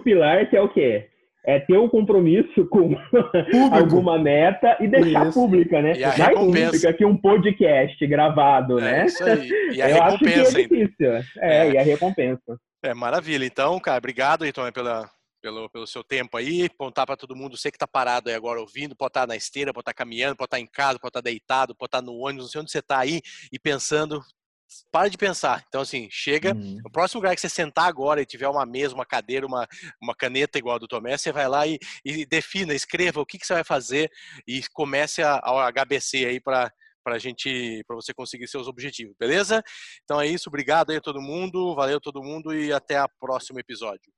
pilar, 0.04 0.50
que 0.50 0.56
é 0.56 0.62
o 0.62 0.70
quê? 0.70 1.10
É 1.46 1.60
ter 1.60 1.78
um 1.78 1.90
compromisso 1.90 2.66
com 2.68 2.96
alguma 3.74 4.18
meta 4.18 4.78
e 4.80 4.88
deixar 4.88 5.28
isso. 5.28 5.40
pública, 5.40 5.82
né? 5.82 5.94
E 5.98 6.04
a 6.04 6.16
Dar 6.16 6.32
pública 6.32 6.90
aqui 6.90 7.04
um 7.04 7.18
podcast 7.18 8.08
gravado, 8.08 8.80
é 8.80 8.82
né? 8.82 9.06
Isso 9.06 9.24
aí. 9.24 9.50
E 9.74 9.82
a 9.82 9.90
Eu 9.92 10.04
recompensa 10.04 10.42
acho 10.42 10.54
que 10.54 10.60
é 10.60 10.62
difícil. 10.62 11.14
É, 11.14 11.24
é, 11.42 11.72
e 11.72 11.78
a 11.78 11.84
recompensa. 11.84 12.58
É, 12.84 12.94
maravilha. 12.94 13.46
Então, 13.46 13.80
cara, 13.80 13.98
obrigado 13.98 14.44
aí, 14.44 14.54
Tomé, 14.54 14.72
pela, 14.72 15.10
pelo, 15.44 15.70
pelo 15.70 15.86
seu 15.86 16.04
tempo 16.04 16.38
aí, 16.38 16.70
contar 16.70 17.06
para 17.06 17.18
todo 17.18 17.36
mundo, 17.36 17.58
você 17.58 17.70
que 17.70 17.76
está 17.76 17.86
parado 17.86 18.30
aí 18.30 18.36
agora 18.36 18.62
ouvindo, 18.62 18.96
pode 18.96 19.10
estar 19.10 19.22
tá 19.22 19.28
na 19.28 19.36
esteira, 19.36 19.74
pode 19.74 19.82
estar 19.82 19.94
tá 19.94 19.98
caminhando, 19.98 20.38
pode 20.38 20.48
estar 20.48 20.58
tá 20.58 20.62
em 20.62 20.68
casa, 20.68 20.98
pode 20.98 21.10
estar 21.10 21.22
deitado, 21.22 21.76
pode 21.76 21.90
estar 21.90 22.02
no 22.02 22.14
ônibus, 22.14 22.46
não 22.46 22.50
sei 22.50 22.62
onde 22.62 22.72
você 22.72 22.80
está 22.80 23.00
aí 23.00 23.22
e 23.52 23.60
pensando, 23.60 24.22
para 24.92 25.10
de 25.10 25.18
pensar. 25.18 25.64
Então, 25.68 25.82
assim, 25.82 26.08
chega. 26.10 26.54
Uhum. 26.54 26.78
O 26.86 26.90
próximo 26.90 27.20
lugar 27.20 27.36
que 27.36 27.42
você 27.42 27.50
sentar 27.50 27.86
agora 27.86 28.22
e 28.22 28.26
tiver 28.26 28.48
uma 28.48 28.66
mesa, 28.66 28.94
uma 28.94 29.06
cadeira, 29.06 29.46
uma, 29.46 29.68
uma 30.02 30.16
caneta 30.16 30.58
igual 30.58 30.76
a 30.76 30.80
do 30.80 30.88
Tomé, 30.88 31.18
você 31.18 31.32
vai 31.32 31.48
lá 31.48 31.66
e, 31.68 31.80
e 32.06 32.26
defina, 32.26 32.74
escreva 32.74 33.22
o 33.22 33.26
que, 33.26 33.38
que 33.38 33.46
você 33.46 33.54
vai 33.54 33.64
fazer 33.64 34.10
e 34.48 34.62
comece 34.74 35.22
a, 35.22 35.36
a 35.36 35.72
HBC 35.72 36.26
aí 36.26 36.40
para 36.40 36.72
para 37.04 37.20
gente, 37.20 37.84
para 37.86 37.98
você 37.98 38.14
conseguir 38.14 38.48
seus 38.48 38.66
objetivos, 38.66 39.14
beleza? 39.20 39.62
Então 40.06 40.22
é 40.22 40.26
isso, 40.26 40.48
obrigado 40.48 40.90
aí 40.90 40.96
a 40.96 41.02
todo 41.02 41.22
mundo, 41.22 41.76
valeu 41.76 42.00
todo 42.00 42.24
mundo 42.24 42.56
e 42.56 42.72
até 42.72 43.04
o 43.04 43.10
próximo 43.20 43.60
episódio. 43.60 44.10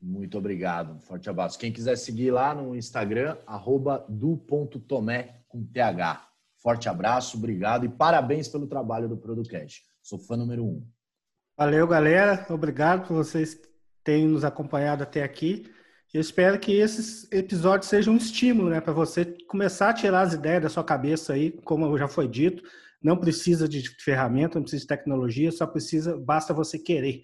Muito 0.00 0.38
obrigado. 0.38 0.98
Forte 1.00 1.28
abraço. 1.28 1.58
Quem 1.58 1.72
quiser 1.72 1.96
seguir 1.96 2.30
lá 2.30 2.54
no 2.54 2.74
Instagram, 2.74 3.36
arroba 3.46 4.04
do.tomé 4.08 5.42
com 5.46 5.62
TH. 5.62 6.26
Forte 6.56 6.88
abraço, 6.88 7.36
obrigado 7.36 7.84
e 7.84 7.88
parabéns 7.88 8.48
pelo 8.48 8.66
trabalho 8.66 9.08
do 9.08 9.16
Producast. 9.16 9.82
Sou 10.02 10.18
fã 10.18 10.36
número 10.36 10.64
um. 10.64 10.86
Valeu, 11.56 11.86
galera. 11.86 12.46
Obrigado 12.48 13.06
por 13.06 13.14
vocês 13.14 13.60
terem 14.02 14.26
nos 14.26 14.44
acompanhado 14.44 15.02
até 15.02 15.22
aqui. 15.22 15.70
Eu 16.12 16.20
espero 16.20 16.58
que 16.58 16.72
esses 16.72 17.30
episódios 17.30 17.88
sejam 17.88 18.14
um 18.14 18.16
estímulo 18.16 18.70
né, 18.70 18.80
para 18.80 18.92
você 18.92 19.24
começar 19.46 19.90
a 19.90 19.94
tirar 19.94 20.22
as 20.22 20.32
ideias 20.32 20.62
da 20.62 20.68
sua 20.68 20.82
cabeça 20.82 21.34
aí, 21.34 21.52
como 21.64 21.96
já 21.96 22.08
foi 22.08 22.26
dito. 22.26 22.64
Não 23.00 23.16
precisa 23.16 23.68
de 23.68 23.88
ferramenta, 24.02 24.56
não 24.56 24.62
precisa 24.62 24.82
de 24.82 24.88
tecnologia, 24.88 25.52
só 25.52 25.66
precisa, 25.66 26.18
basta 26.18 26.52
você 26.52 26.78
querer. 26.78 27.22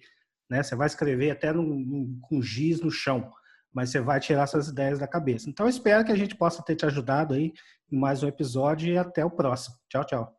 Né? 0.49 0.63
Você 0.63 0.75
vai 0.75 0.87
escrever 0.87 1.31
até 1.31 1.51
com 1.51 2.41
giz 2.41 2.79
no 2.79 2.89
chão, 2.89 3.29
mas 3.73 3.89
você 3.89 3.99
vai 3.99 4.19
tirar 4.19 4.47
suas 4.47 4.69
ideias 4.69 4.99
da 4.99 5.07
cabeça. 5.07 5.49
Então, 5.49 5.67
espero 5.67 6.05
que 6.05 6.11
a 6.11 6.17
gente 6.17 6.35
possa 6.35 6.63
ter 6.63 6.75
te 6.75 6.85
ajudado 6.85 7.33
aí 7.33 7.53
em 7.91 7.99
mais 7.99 8.23
um 8.23 8.27
episódio 8.27 8.87
e 8.93 8.97
até 8.97 9.25
o 9.25 9.31
próximo. 9.31 9.75
Tchau, 9.89 10.05
tchau. 10.05 10.36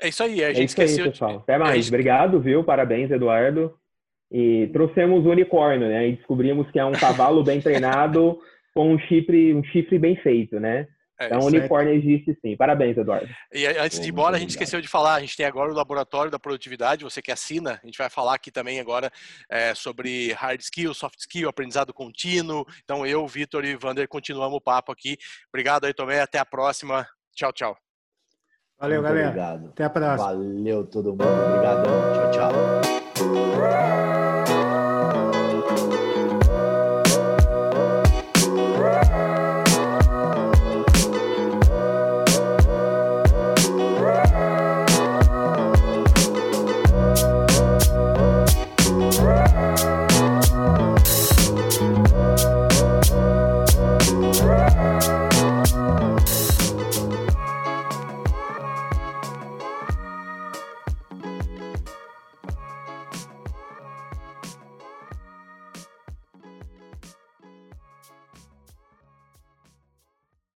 É 0.00 0.08
isso 0.08 0.22
aí, 0.22 0.44
a 0.44 0.48
gente 0.48 0.60
é 0.60 0.64
esqueceu. 0.64 1.04
Aí, 1.04 1.10
pessoal. 1.10 1.36
Até 1.38 1.58
mais. 1.58 1.86
É 1.86 1.88
Obrigado, 1.88 2.40
viu? 2.40 2.64
Parabéns, 2.64 3.10
Eduardo. 3.10 3.74
E 4.30 4.68
trouxemos 4.72 5.24
o 5.24 5.30
unicórnio, 5.30 5.88
né? 5.88 6.08
E 6.08 6.16
descobrimos 6.16 6.70
que 6.70 6.78
é 6.78 6.84
um 6.84 6.92
cavalo 6.92 7.44
bem 7.44 7.60
treinado 7.60 8.38
com 8.74 8.92
um 8.92 8.98
chifre, 8.98 9.54
um 9.54 9.62
chifre 9.64 9.98
bem 9.98 10.16
feito, 10.16 10.58
né? 10.58 10.88
É, 11.20 11.26
então, 11.26 11.40
o 11.40 11.46
unicórnio 11.46 11.92
é... 11.92 11.96
existe 11.96 12.36
sim. 12.42 12.56
Parabéns, 12.56 12.96
Eduardo. 12.96 13.28
E 13.52 13.66
antes 13.66 14.00
de 14.00 14.08
ir 14.08 14.10
embora, 14.10 14.36
a 14.36 14.38
gente 14.38 14.50
esqueceu 14.50 14.80
de 14.80 14.88
falar, 14.88 15.14
a 15.14 15.20
gente 15.20 15.36
tem 15.36 15.46
agora 15.46 15.70
o 15.70 15.74
Laboratório 15.74 16.30
da 16.30 16.38
Produtividade, 16.38 17.04
você 17.04 17.22
que 17.22 17.30
assina, 17.30 17.78
a 17.82 17.86
gente 17.86 17.98
vai 17.98 18.10
falar 18.10 18.34
aqui 18.34 18.50
também 18.50 18.80
agora 18.80 19.10
é, 19.48 19.74
sobre 19.74 20.32
hard 20.32 20.60
skill, 20.60 20.92
soft 20.92 21.20
skill, 21.20 21.48
aprendizado 21.48 21.94
contínuo. 21.94 22.66
Então, 22.82 23.06
eu, 23.06 23.26
Vitor 23.28 23.64
e 23.64 23.76
Vander 23.76 24.08
continuamos 24.08 24.56
o 24.56 24.60
papo 24.60 24.90
aqui. 24.90 25.16
Obrigado 25.48 25.84
aí, 25.84 25.94
Tomé, 25.94 26.20
até 26.20 26.38
a 26.38 26.44
próxima. 26.44 27.06
Tchau, 27.34 27.52
tchau. 27.52 27.83
Valeu, 28.78 29.00
Muito 29.00 29.08
galera. 29.08 29.28
Obrigado. 29.28 29.66
Até 29.68 29.84
a 29.84 29.90
próxima. 29.90 30.26
Valeu 30.28 30.84
todo 30.86 31.10
mundo. 31.10 31.22
Obrigadão. 31.24 32.30
Tchau, 32.32 32.50
tchau. 32.50 34.43